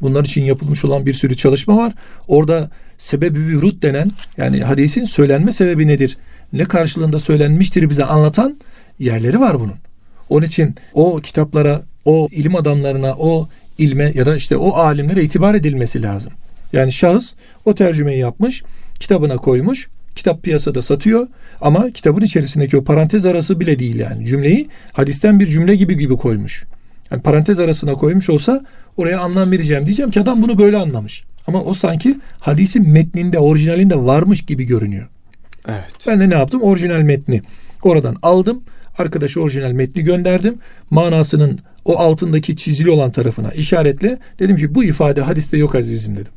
Bunlar 0.00 0.24
için 0.24 0.42
yapılmış 0.42 0.84
olan 0.84 1.06
bir 1.06 1.14
sürü 1.14 1.36
çalışma 1.36 1.76
var. 1.76 1.92
Orada 2.28 2.70
sebebi 2.98 3.38
vürut 3.38 3.82
denen 3.82 4.10
yani 4.36 4.64
hadisin 4.64 5.04
söylenme 5.04 5.52
sebebi 5.52 5.86
nedir? 5.86 6.16
Ne 6.52 6.64
karşılığında 6.64 7.20
söylenmiştir 7.20 7.90
bize 7.90 8.04
anlatan 8.04 8.56
yerleri 8.98 9.40
var 9.40 9.60
bunun. 9.60 9.74
Onun 10.28 10.46
için 10.46 10.74
o 10.94 11.16
kitaplara, 11.16 11.82
o 12.04 12.28
ilim 12.32 12.56
adamlarına, 12.56 13.14
o 13.18 13.48
ilme 13.78 14.12
ya 14.14 14.26
da 14.26 14.36
işte 14.36 14.56
o 14.56 14.72
alimlere 14.72 15.22
itibar 15.22 15.54
edilmesi 15.54 16.02
lazım. 16.02 16.32
Yani 16.72 16.92
şahıs 16.92 17.34
o 17.64 17.74
tercümeyi 17.74 18.18
yapmış, 18.18 18.62
kitabına 19.00 19.36
koymuş, 19.36 19.88
kitap 20.16 20.42
piyasada 20.42 20.82
satıyor 20.82 21.26
ama 21.60 21.90
kitabın 21.90 22.22
içerisindeki 22.22 22.76
o 22.76 22.84
parantez 22.84 23.26
arası 23.26 23.60
bile 23.60 23.78
değil 23.78 23.98
yani. 23.98 24.26
Cümleyi 24.26 24.68
hadisten 24.92 25.40
bir 25.40 25.46
cümle 25.46 25.76
gibi 25.76 25.98
gibi 25.98 26.16
koymuş. 26.16 26.64
Yani 27.10 27.22
parantez 27.22 27.60
arasına 27.60 27.94
koymuş 27.94 28.30
olsa 28.30 28.64
oraya 28.96 29.20
anlam 29.20 29.50
vereceğim 29.50 29.86
diyeceğim 29.86 30.10
ki 30.10 30.20
adam 30.20 30.42
bunu 30.42 30.58
böyle 30.58 30.76
anlamış. 30.76 31.24
Ama 31.46 31.62
o 31.62 31.74
sanki 31.74 32.16
hadisin 32.38 32.88
metninde, 32.88 33.38
orijinalinde 33.38 33.96
varmış 33.96 34.42
gibi 34.42 34.64
görünüyor. 34.64 35.08
Evet. 35.68 35.84
Ben 36.06 36.20
de 36.20 36.30
ne 36.30 36.34
yaptım? 36.34 36.62
Orijinal 36.62 37.00
metni 37.00 37.42
oradan 37.82 38.16
aldım. 38.22 38.62
Arkadaşa 38.98 39.40
orijinal 39.40 39.72
metni 39.72 40.04
gönderdim. 40.04 40.58
Manasının 40.90 41.60
o 41.84 41.98
altındaki 41.98 42.56
çizili 42.56 42.90
olan 42.90 43.10
tarafına 43.10 43.50
işaretle 43.50 44.18
dedim 44.38 44.56
ki 44.56 44.74
bu 44.74 44.84
ifade 44.84 45.20
hadiste 45.20 45.56
yok 45.56 45.74
azizim 45.74 46.16
dedim. 46.16 46.32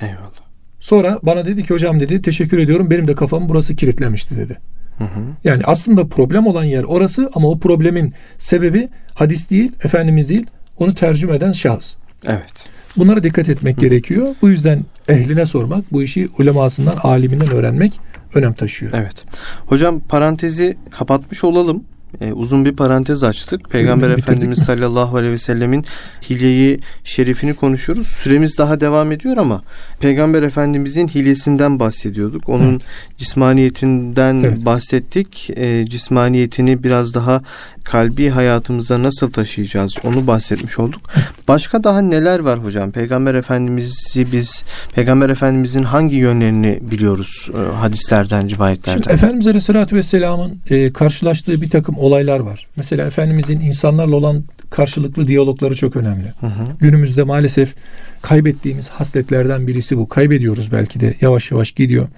Eyvallah. 0.00 0.51
Sonra 0.82 1.18
bana 1.22 1.44
dedi 1.44 1.62
ki 1.62 1.74
hocam 1.74 2.00
dedi 2.00 2.22
teşekkür 2.22 2.58
ediyorum 2.58 2.90
benim 2.90 3.08
de 3.08 3.14
kafam 3.14 3.48
burası 3.48 3.76
kilitlemişti 3.76 4.36
dedi. 4.36 4.58
Hı 4.98 5.04
hı. 5.04 5.20
Yani 5.44 5.62
aslında 5.66 6.06
problem 6.06 6.46
olan 6.46 6.64
yer 6.64 6.82
orası 6.82 7.30
ama 7.34 7.48
o 7.48 7.58
problemin 7.58 8.14
sebebi 8.38 8.88
hadis 9.14 9.50
değil, 9.50 9.72
Efendimiz 9.84 10.28
değil, 10.28 10.46
onu 10.78 10.94
tercüme 10.94 11.36
eden 11.36 11.52
şahıs. 11.52 11.94
Evet. 12.26 12.66
Bunlara 12.96 13.22
dikkat 13.22 13.48
etmek 13.48 13.78
gerekiyor. 13.78 14.26
Bu 14.42 14.48
yüzden 14.48 14.84
ehline 15.08 15.46
sormak, 15.46 15.92
bu 15.92 16.02
işi 16.02 16.28
ulemasından, 16.38 16.96
aliminden 17.02 17.50
öğrenmek 17.50 18.00
önem 18.34 18.52
taşıyor. 18.52 18.92
Evet. 18.94 19.24
Hocam 19.66 20.00
parantezi 20.00 20.76
kapatmış 20.90 21.44
olalım. 21.44 21.84
Ee, 22.20 22.32
uzun 22.32 22.64
bir 22.64 22.72
parantez 22.72 23.24
açtık. 23.24 23.70
Peygamber 23.70 24.08
Bitirdik 24.10 24.28
Efendimiz 24.28 24.58
mi? 24.58 24.64
sallallahu 24.64 25.16
aleyhi 25.16 25.32
ve 25.32 25.38
sellemin 25.38 25.84
hilyeyi 26.30 26.80
şerifini 27.04 27.54
konuşuyoruz. 27.54 28.06
Süremiz 28.06 28.58
daha 28.58 28.80
devam 28.80 29.12
ediyor 29.12 29.36
ama 29.36 29.62
Peygamber 30.00 30.42
Efendimizin 30.42 31.08
hilyesinden 31.08 31.80
bahsediyorduk. 31.80 32.48
Onun 32.48 32.70
Evet. 32.72 32.82
cismaniyetinden 33.18 34.34
Evet. 34.44 34.64
bahsettik. 34.64 35.50
Ee, 35.56 35.86
cismaniyetini 35.88 36.84
biraz 36.84 37.14
daha 37.14 37.42
kalbi 37.84 38.28
hayatımıza 38.30 39.02
nasıl 39.02 39.30
taşıyacağız 39.32 39.94
onu 40.04 40.26
bahsetmiş 40.26 40.78
olduk. 40.78 41.00
Başka 41.48 41.84
daha 41.84 42.00
neler 42.00 42.38
var 42.40 42.64
hocam? 42.64 42.90
Peygamber 42.90 43.34
Efendimiz'i 43.34 44.32
biz 44.32 44.64
Peygamber 44.94 45.30
Efendimizin 45.30 45.82
hangi 45.82 46.16
yönlerini 46.16 46.78
biliyoruz 46.90 47.50
e, 47.54 47.76
hadislerden, 47.76 48.50
rivayetlerden? 48.50 49.02
Şimdi 49.02 49.12
Efendimiz 49.14 49.46
Aleyhisselatü 49.46 49.96
Vesselam'ın 49.96 50.58
e, 50.70 50.92
karşılaştığı 50.92 51.62
bir 51.62 51.70
takım 51.70 51.94
olaylar 52.02 52.40
var. 52.40 52.66
Mesela 52.76 53.06
Efendimizin 53.06 53.60
insanlarla 53.60 54.16
olan 54.16 54.44
karşılıklı 54.70 55.28
diyalogları 55.28 55.74
çok 55.74 55.96
önemli. 55.96 56.32
Hı 56.40 56.46
hı. 56.46 56.64
Günümüzde 56.80 57.22
maalesef 57.22 57.74
kaybettiğimiz 58.22 58.88
hasletlerden 58.88 59.66
birisi 59.66 59.98
bu. 59.98 60.08
Kaybediyoruz 60.08 60.72
belki 60.72 61.00
de 61.00 61.14
yavaş 61.20 61.50
yavaş 61.50 61.72
gidiyor. 61.72 62.08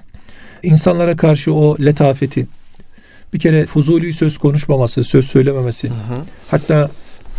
İnsanlara 0.63 1.17
karşı 1.17 1.55
o 1.55 1.77
letafeti, 1.85 2.47
bir 3.35 3.39
kere 3.39 3.67
fuzuli 3.67 4.13
söz 4.13 4.39
konuşmaması, 4.39 5.05
söz 5.05 5.27
söylememesi. 5.27 5.89
Hı 5.89 5.93
hı. 5.93 6.19
Hatta 6.49 6.91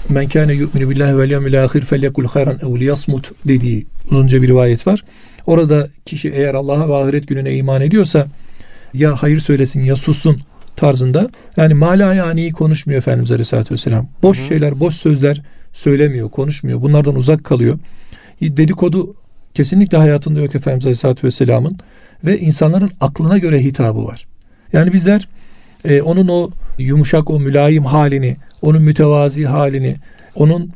men 0.09 0.29
kâne 0.29 0.53
yu'minu 0.53 0.89
billahi 0.89 1.17
vel 1.17 1.31
yevmil 1.31 1.63
ahir 1.63 1.81
felyekul 1.81 2.25
hayran 2.25 2.59
ev 2.61 2.79
liyasmut 2.79 3.31
dediği 3.47 3.85
uzunca 4.11 4.41
bir 4.41 4.47
rivayet 4.47 4.87
var. 4.87 5.03
Orada 5.47 5.89
kişi 6.05 6.29
eğer 6.29 6.53
Allah'a 6.53 6.89
ve 6.89 6.95
ahiret 6.95 7.27
gününe 7.27 7.55
iman 7.55 7.81
ediyorsa 7.81 8.27
ya 8.93 9.15
hayır 9.15 9.39
söylesin 9.39 9.83
ya 9.83 9.95
sussun 9.95 10.37
tarzında. 10.77 11.27
Yani 11.57 11.73
mala 11.73 12.13
yani 12.13 12.51
konuşmuyor 12.51 12.97
Efendimiz 12.97 13.31
Aleyhisselatü 13.31 13.73
Vesselam. 13.73 14.07
Boş 14.23 14.39
Hı 14.39 14.43
hı. 14.43 14.47
şeyler, 14.47 14.79
boş 14.79 14.95
sözler 14.95 15.41
söylemiyor, 15.73 16.29
konuşmuyor. 16.29 16.81
Bunlardan 16.81 17.15
uzak 17.15 17.43
kalıyor. 17.43 17.79
Dedikodu 18.41 19.15
kesinlikle 19.53 19.97
hayatında 19.97 20.39
yok 20.39 20.55
Efendimiz 20.55 20.85
Aleyhisselatü 20.85 21.27
Vesselam'ın 21.27 21.77
ve 22.25 22.39
insanların 22.39 22.91
aklına 23.01 23.37
göre 23.37 23.63
hitabı 23.63 24.05
var. 24.05 24.27
Yani 24.73 24.93
bizler 24.93 25.27
e, 25.85 26.01
onun 26.01 26.27
o 26.27 26.49
yumuşak, 26.77 27.29
o 27.29 27.39
mülayim 27.39 27.85
halini, 27.85 28.37
onun 28.61 28.81
mütevazi 28.81 29.45
halini, 29.45 29.95
onun 30.35 30.71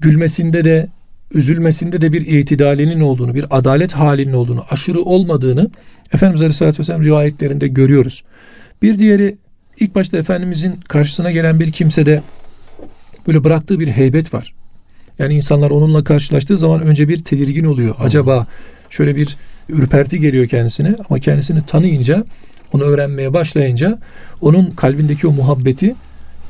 gülmesinde 0.00 0.64
de 0.64 0.86
üzülmesinde 1.34 2.00
de 2.00 2.12
bir 2.12 2.26
itidalinin 2.26 3.00
olduğunu, 3.00 3.34
bir 3.34 3.46
adalet 3.50 3.92
halinin 3.92 4.32
olduğunu, 4.32 4.64
aşırı 4.70 5.02
olmadığını 5.02 5.70
Efendimiz 6.14 6.42
Aleyhisselatü 6.42 6.78
Vesselam 6.78 7.04
rivayetlerinde 7.04 7.68
görüyoruz. 7.68 8.22
Bir 8.82 8.98
diğeri 8.98 9.36
ilk 9.80 9.94
başta 9.94 10.18
Efendimizin 10.18 10.72
karşısına 10.88 11.30
gelen 11.30 11.60
bir 11.60 11.72
kimsede 11.72 12.22
böyle 13.26 13.44
bıraktığı 13.44 13.80
bir 13.80 13.86
heybet 13.86 14.34
var. 14.34 14.54
Yani 15.18 15.34
insanlar 15.34 15.70
onunla 15.70 16.04
karşılaştığı 16.04 16.58
zaman 16.58 16.82
önce 16.82 17.08
bir 17.08 17.24
tedirgin 17.24 17.64
oluyor. 17.64 17.94
Acaba 17.98 18.46
şöyle 18.90 19.16
bir 19.16 19.36
ürperti 19.68 20.20
geliyor 20.20 20.48
kendisine 20.48 20.94
ama 21.10 21.18
kendisini 21.18 21.66
tanıyınca, 21.66 22.24
onu 22.72 22.82
öğrenmeye 22.82 23.32
başlayınca 23.32 23.98
onun 24.40 24.70
kalbindeki 24.70 25.26
o 25.26 25.32
muhabbeti 25.32 25.94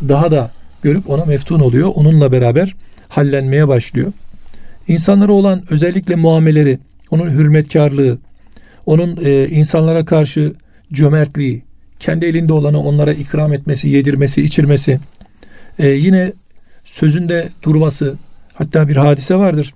daha 0.08 0.30
da 0.30 0.50
görüp 0.82 1.10
ona 1.10 1.24
meftun 1.24 1.60
oluyor. 1.60 1.92
Onunla 1.94 2.32
beraber 2.32 2.76
hallenmeye 3.08 3.68
başlıyor. 3.68 4.12
İnsanlara 4.88 5.32
olan 5.32 5.62
özellikle 5.70 6.16
muameleri, 6.16 6.78
onun 7.10 7.30
hürmetkarlığı, 7.30 8.18
onun 8.86 9.18
e, 9.24 9.48
insanlara 9.48 10.04
karşı 10.04 10.52
cömertliği, 10.92 11.62
kendi 12.00 12.26
elinde 12.26 12.52
olanı 12.52 12.82
onlara 12.82 13.12
ikram 13.12 13.52
etmesi, 13.52 13.88
yedirmesi, 13.88 14.42
içirmesi, 14.42 15.00
e, 15.78 15.88
yine 15.88 16.32
sözünde 16.84 17.48
durması, 17.62 18.14
hatta 18.54 18.88
bir 18.88 18.96
hadise 18.96 19.36
vardır. 19.36 19.74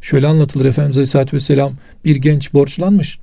Şöyle 0.00 0.26
anlatılır 0.26 0.64
Efendimiz 0.64 0.96
Aleyhisselatü 0.96 1.36
Vesselam 1.36 1.72
bir 2.04 2.16
genç 2.16 2.52
borçlanmış. 2.52 3.18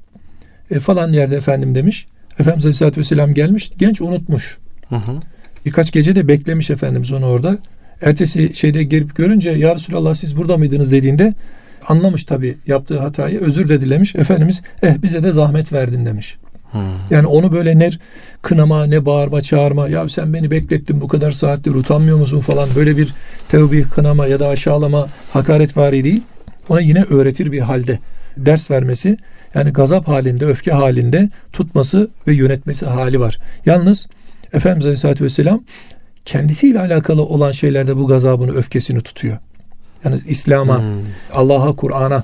E, 0.71 0.79
falan 0.79 1.13
yerde 1.13 1.35
efendim 1.35 1.75
demiş. 1.75 2.05
Efendimiz 2.39 2.65
Aleyhisselatü 2.65 2.99
Vesselam 2.99 3.33
gelmiş. 3.33 3.71
Genç 3.77 4.01
unutmuş. 4.01 4.57
Hı 4.89 4.95
hı. 4.95 5.19
Birkaç 5.65 5.91
gece 5.91 6.15
de 6.15 6.27
beklemiş 6.27 6.69
Efendimiz 6.69 7.11
onu 7.11 7.25
orada. 7.25 7.57
Ertesi 8.01 8.55
şeyde 8.55 8.83
gelip 8.83 9.15
görünce 9.15 9.49
ya 9.49 9.75
Resulallah 9.75 10.13
siz 10.13 10.37
burada 10.37 10.57
mıydınız 10.57 10.91
dediğinde 10.91 11.33
anlamış 11.87 12.23
tabi 12.23 12.57
yaptığı 12.67 12.99
hatayı 12.99 13.39
özür 13.39 13.69
de 13.69 13.81
dilemiş. 13.81 14.15
Efendimiz 14.15 14.61
eh 14.83 15.01
bize 15.01 15.23
de 15.23 15.31
zahmet 15.31 15.73
verdin 15.73 16.05
demiş. 16.05 16.37
Hmm. 16.71 16.81
Yani 17.09 17.27
onu 17.27 17.51
böyle 17.51 17.79
ne 17.79 17.89
kınama 18.41 18.85
ne 18.85 19.05
bağırma 19.05 19.41
çağırma 19.41 19.89
ya 19.89 20.09
sen 20.09 20.33
beni 20.33 20.51
beklettin 20.51 21.01
bu 21.01 21.07
kadar 21.07 21.31
saattir 21.31 21.75
utanmıyor 21.75 22.17
musun 22.17 22.39
falan 22.39 22.69
böyle 22.75 22.97
bir 22.97 23.13
tevbih 23.49 23.89
kınama 23.89 24.27
ya 24.27 24.39
da 24.39 24.47
aşağılama 24.47 25.07
hakaret 25.33 25.77
vari 25.77 26.03
değil. 26.03 26.21
Ona 26.69 26.81
yine 26.81 27.03
öğretir 27.03 27.51
bir 27.51 27.59
halde 27.59 27.99
ders 28.37 28.71
vermesi 28.71 29.17
yani 29.53 29.69
gazap 29.69 30.07
halinde 30.07 30.45
öfke 30.45 30.71
halinde 30.71 31.29
tutması 31.53 32.09
ve 32.27 32.33
yönetmesi 32.33 32.85
hali 32.85 33.19
var. 33.19 33.39
Yalnız 33.65 34.07
Efendimiz 34.53 34.85
Aleyhisselatü 34.85 35.23
Vesselam 35.23 35.63
kendisiyle 36.25 36.79
alakalı 36.79 37.23
olan 37.23 37.51
şeylerde 37.51 37.97
bu 37.97 38.07
gazabını 38.07 38.55
öfkesini 38.55 39.01
tutuyor. 39.01 39.37
Yani 40.03 40.19
İslam'a, 40.27 40.79
hmm. 40.79 40.85
Allah'a, 41.33 41.75
Kur'an'a 41.75 42.23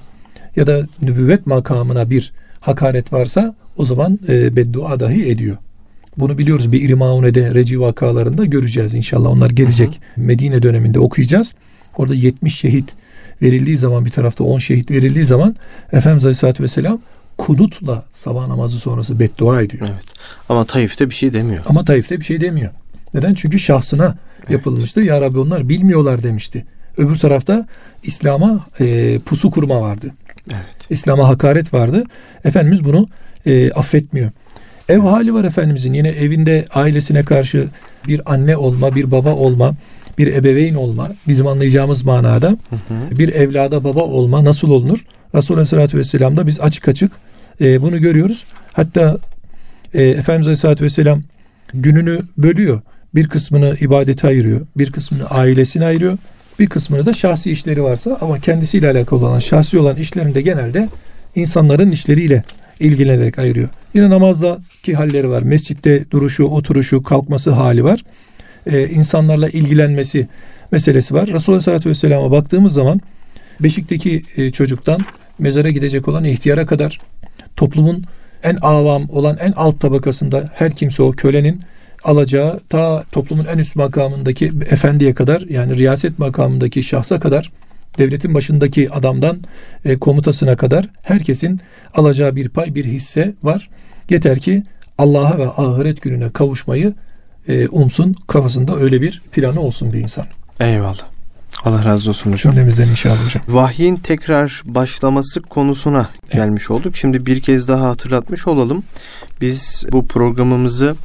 ya 0.55 0.67
da 0.67 0.81
nübüvvet 1.01 1.47
makamına 1.47 2.09
bir 2.09 2.33
hakaret 2.59 3.13
varsa 3.13 3.55
o 3.77 3.85
zaman 3.85 4.19
e, 4.27 4.55
beddua 4.55 4.99
dahi 4.99 5.29
ediyor. 5.29 5.57
Bunu 6.17 6.37
biliyoruz 6.37 6.71
bir 6.71 6.81
İrmaune'de 6.81 7.53
Reci 7.53 7.81
vakalarında 7.81 8.45
göreceğiz 8.45 8.93
inşallah. 8.93 9.29
Onlar 9.29 9.49
gelecek. 9.49 9.89
Hı 9.89 10.21
hı. 10.21 10.25
Medine 10.25 10.61
döneminde 10.61 10.99
okuyacağız. 10.99 11.55
Orada 11.97 12.13
70 12.15 12.55
şehit 12.55 12.93
verildiği 13.41 13.77
zaman 13.77 14.05
bir 14.05 14.11
tarafta 14.11 14.43
10 14.43 14.59
şehit 14.59 14.91
verildiği 14.91 15.25
zaman 15.25 15.55
Efendimiz 15.91 16.25
Aleyhisselatü 16.25 16.63
Vesselam 16.63 16.99
kudutla 17.37 18.03
sabah 18.13 18.47
namazı 18.47 18.79
sonrası 18.79 19.19
beddua 19.19 19.61
ediyor. 19.61 19.87
Evet. 19.91 20.05
Ama 20.49 20.65
Taif'te 20.65 21.09
bir 21.09 21.15
şey 21.15 21.33
demiyor. 21.33 21.61
Ama 21.65 21.85
Taif'te 21.85 22.19
bir 22.19 22.25
şey 22.25 22.41
demiyor. 22.41 22.71
Neden? 23.13 23.33
Çünkü 23.33 23.59
şahsına 23.59 24.17
evet. 24.39 24.49
yapılmıştı. 24.49 25.01
Ya 25.01 25.21
Rabbi 25.21 25.39
onlar 25.39 25.69
bilmiyorlar 25.69 26.23
demişti. 26.23 26.65
Öbür 26.97 27.15
tarafta 27.15 27.67
İslam'a 28.03 28.65
e, 28.79 29.19
pusu 29.19 29.51
kurma 29.51 29.81
vardı. 29.81 30.13
Evet. 30.53 30.75
İslam'a 30.89 31.27
hakaret 31.27 31.73
vardı. 31.73 32.03
Efendimiz 32.45 32.85
bunu 32.85 33.07
e, 33.45 33.71
affetmiyor. 33.71 34.31
Ev 34.89 34.99
hali 34.99 35.33
var 35.33 35.43
Efendimizin. 35.43 35.93
Yine 35.93 36.09
evinde 36.09 36.65
ailesine 36.73 37.23
karşı 37.23 37.67
bir 38.07 38.33
anne 38.33 38.57
olma, 38.57 38.95
bir 38.95 39.11
baba 39.11 39.33
olma, 39.33 39.75
bir 40.17 40.33
ebeveyn 40.33 40.75
olma 40.75 41.09
bizim 41.27 41.47
anlayacağımız 41.47 42.03
manada 42.03 42.49
hı 42.49 42.75
hı. 42.75 43.19
bir 43.19 43.29
evlada 43.29 43.83
baba 43.83 44.01
olma 44.01 44.45
nasıl 44.45 44.69
olunur? 44.69 45.05
Resulullah 45.35 45.59
Aleyhisselatü 45.59 45.97
Vesselam'da 45.97 46.47
biz 46.47 46.59
açık 46.59 46.87
açık 46.87 47.11
e, 47.61 47.81
bunu 47.81 48.01
görüyoruz. 48.01 48.45
Hatta 48.73 49.17
e, 49.93 50.03
Efendimiz 50.03 50.47
Aleyhisselatü 50.47 50.83
Vesselam 50.83 51.21
gününü 51.73 52.19
bölüyor. 52.37 52.81
Bir 53.15 53.27
kısmını 53.27 53.77
ibadete 53.81 54.27
ayırıyor. 54.27 54.61
Bir 54.77 54.91
kısmını 54.91 55.29
ailesine 55.29 55.85
ayırıyor. 55.85 56.17
Bir 56.59 56.67
kısmını 56.67 57.05
da 57.05 57.13
şahsi 57.13 57.51
işleri 57.51 57.83
varsa 57.83 58.17
ama 58.21 58.39
kendisiyle 58.39 58.89
alakalı 58.91 59.27
olan 59.27 59.39
şahsi 59.39 59.79
olan 59.79 59.95
işlerinde 59.95 60.41
genelde 60.41 60.89
insanların 61.35 61.91
işleriyle 61.91 62.43
ilgilenerek 62.79 63.39
ayırıyor. 63.39 63.69
Yine 63.93 64.09
namazdaki 64.09 64.95
halleri 64.95 65.29
var. 65.29 65.41
Mescitte 65.41 66.11
duruşu, 66.11 66.43
oturuşu, 66.43 67.03
kalkması 67.03 67.51
hali 67.51 67.83
var. 67.83 68.03
Ee, 68.65 68.87
insanlarla 68.87 69.49
ilgilenmesi 69.49 70.27
meselesi 70.71 71.13
var. 71.13 71.21
Resulullah 71.27 71.57
Aleyhisselatü 71.57 71.89
Vesselam'a 71.89 72.31
baktığımız 72.31 72.73
zaman 72.73 73.01
Beşik'teki 73.59 74.23
e, 74.37 74.51
çocuktan 74.51 75.01
mezara 75.39 75.69
gidecek 75.69 76.07
olan 76.07 76.23
ihtiyara 76.23 76.65
kadar 76.65 76.99
toplumun 77.55 78.03
en 78.43 78.57
avam 78.61 79.09
olan 79.09 79.37
en 79.37 79.51
alt 79.51 79.79
tabakasında 79.79 80.49
her 80.53 80.75
kimse 80.75 81.03
o 81.03 81.11
kölenin 81.11 81.61
alacağı 82.03 82.59
ta 82.69 83.03
toplumun 83.11 83.45
en 83.45 83.57
üst 83.57 83.75
makamındaki 83.75 84.51
efendiye 84.69 85.13
kadar 85.13 85.41
yani 85.41 85.77
riyaset 85.77 86.19
makamındaki 86.19 86.83
şahsa 86.83 87.19
kadar 87.19 87.51
devletin 87.97 88.33
başındaki 88.33 88.91
adamdan 88.91 89.39
e, 89.85 89.97
komutasına 89.97 90.55
kadar 90.55 90.89
herkesin 91.03 91.61
alacağı 91.93 92.35
bir 92.35 92.49
pay 92.49 92.75
bir 92.75 92.85
hisse 92.85 93.33
var. 93.43 93.69
Yeter 94.09 94.39
ki 94.39 94.63
Allah'a 94.97 95.37
ve 95.37 95.47
ahiret 95.47 96.01
gününe 96.01 96.31
kavuşmayı 96.31 96.93
e, 97.47 97.67
umsun 97.67 98.15
kafasında 98.27 98.75
öyle 98.75 99.01
bir 99.01 99.21
planı 99.31 99.61
olsun 99.61 99.93
bir 99.93 99.99
insan. 99.99 100.25
Eyvallah. 100.59 101.15
Allah 101.63 101.85
razı 101.85 102.09
olsun 102.09 102.31
hocam. 102.31 102.53
Cümlemizden 102.53 102.87
inşallah 102.87 103.25
hocam. 103.25 103.43
Vahyin 103.47 103.95
tekrar 103.95 104.61
başlaması 104.65 105.41
konusuna 105.41 106.09
gelmiş 106.31 106.71
olduk. 106.71 106.97
Şimdi 106.97 107.25
bir 107.25 107.41
kez 107.41 107.67
daha 107.67 107.87
hatırlatmış 107.87 108.47
olalım. 108.47 108.83
Biz 109.41 109.85
bu 109.91 110.07
programımızı 110.07 110.95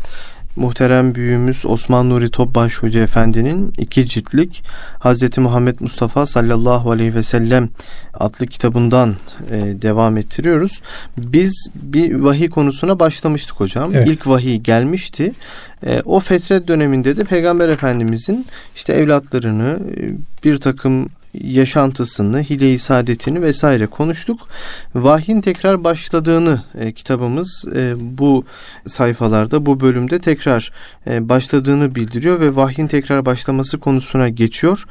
muhterem 0.60 1.14
büyüğümüz 1.14 1.66
Osman 1.66 2.10
Nuri 2.10 2.30
Topbaş 2.30 2.78
Hoca 2.78 3.00
Efendi'nin 3.00 3.72
iki 3.78 4.08
ciltlik 4.08 4.64
Hazreti 4.98 5.40
Muhammed 5.40 5.76
Mustafa 5.80 6.26
sallallahu 6.26 6.90
aleyhi 6.90 7.14
ve 7.14 7.22
sellem 7.22 7.68
adlı 8.14 8.46
kitabından 8.46 9.16
e, 9.50 9.82
devam 9.82 10.16
ettiriyoruz. 10.16 10.82
Biz 11.18 11.68
bir 11.74 12.14
vahiy 12.14 12.48
konusuna 12.48 12.98
başlamıştık 12.98 13.60
hocam. 13.60 13.94
Evet. 13.94 14.08
İlk 14.08 14.26
vahiy 14.26 14.56
gelmişti. 14.56 15.32
E, 15.86 16.02
o 16.04 16.20
fetret 16.20 16.68
döneminde 16.68 17.16
de 17.16 17.24
Peygamber 17.24 17.68
Efendimizin 17.68 18.46
işte 18.76 18.92
evlatlarını 18.92 19.78
e, 19.96 20.02
bir 20.44 20.58
takım 20.58 21.08
yaşantısını, 21.34 22.42
hile-i 22.42 22.78
saadetini 22.78 23.42
vesaire 23.42 23.86
konuştuk. 23.86 24.48
Vahyin 24.94 25.40
tekrar 25.40 25.84
başladığını 25.84 26.62
e, 26.78 26.92
kitabımız 26.92 27.64
e, 27.76 27.94
bu 27.98 28.44
sayfalarda, 28.86 29.66
bu 29.66 29.80
bölümde 29.80 30.18
tekrar 30.18 30.72
e, 31.06 31.28
başladığını 31.28 31.94
bildiriyor 31.94 32.40
ve 32.40 32.56
vahyin 32.56 32.86
tekrar 32.86 33.26
başlaması 33.26 33.78
konusuna 33.78 34.28
geçiyor. 34.28 34.84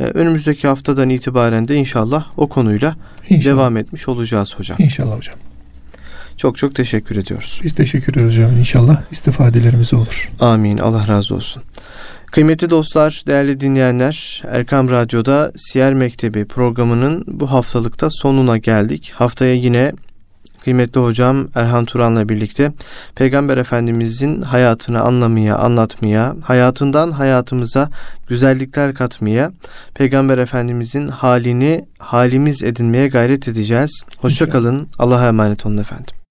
E, 0.00 0.04
önümüzdeki 0.04 0.68
haftadan 0.68 1.10
itibaren 1.10 1.68
de 1.68 1.74
inşallah 1.74 2.26
o 2.36 2.48
konuyla 2.48 2.96
inşallah. 3.28 3.54
devam 3.54 3.76
etmiş 3.76 4.08
olacağız 4.08 4.54
hocam. 4.58 4.76
İnşallah 4.80 5.16
hocam. 5.16 5.36
Çok 6.36 6.58
çok 6.58 6.74
teşekkür 6.74 7.16
ediyoruz. 7.16 7.60
Biz 7.64 7.74
teşekkür 7.74 8.12
ediyoruz 8.12 8.36
hocam. 8.36 8.58
İnşallah 8.58 9.02
istifadelerimiz 9.10 9.94
olur. 9.94 10.30
Amin. 10.40 10.78
Allah 10.78 11.08
razı 11.08 11.34
olsun. 11.34 11.62
Kıymetli 12.36 12.70
dostlar, 12.70 13.22
değerli 13.26 13.60
dinleyenler, 13.60 14.42
Erkam 14.48 14.90
Radyo'da 14.90 15.52
Siyer 15.56 15.94
Mektebi 15.94 16.44
programının 16.44 17.24
bu 17.26 17.50
haftalıkta 17.50 18.10
sonuna 18.10 18.58
geldik. 18.58 19.12
Haftaya 19.14 19.54
yine 19.54 19.92
kıymetli 20.64 21.00
hocam 21.00 21.48
Erhan 21.54 21.84
Turan'la 21.84 22.28
birlikte 22.28 22.72
Peygamber 23.14 23.56
Efendimizin 23.56 24.42
hayatını 24.42 25.00
anlamaya, 25.00 25.56
anlatmaya, 25.56 26.36
hayatından 26.42 27.10
hayatımıza 27.10 27.90
güzellikler 28.28 28.94
katmaya, 28.94 29.52
Peygamber 29.94 30.38
Efendimizin 30.38 31.08
halini 31.08 31.84
halimiz 31.98 32.62
edinmeye 32.62 33.08
gayret 33.08 33.48
edeceğiz. 33.48 34.02
Hoşçakalın. 34.18 34.88
Allah'a 34.98 35.28
emanet 35.28 35.66
olun 35.66 35.76
efendim. 35.76 36.25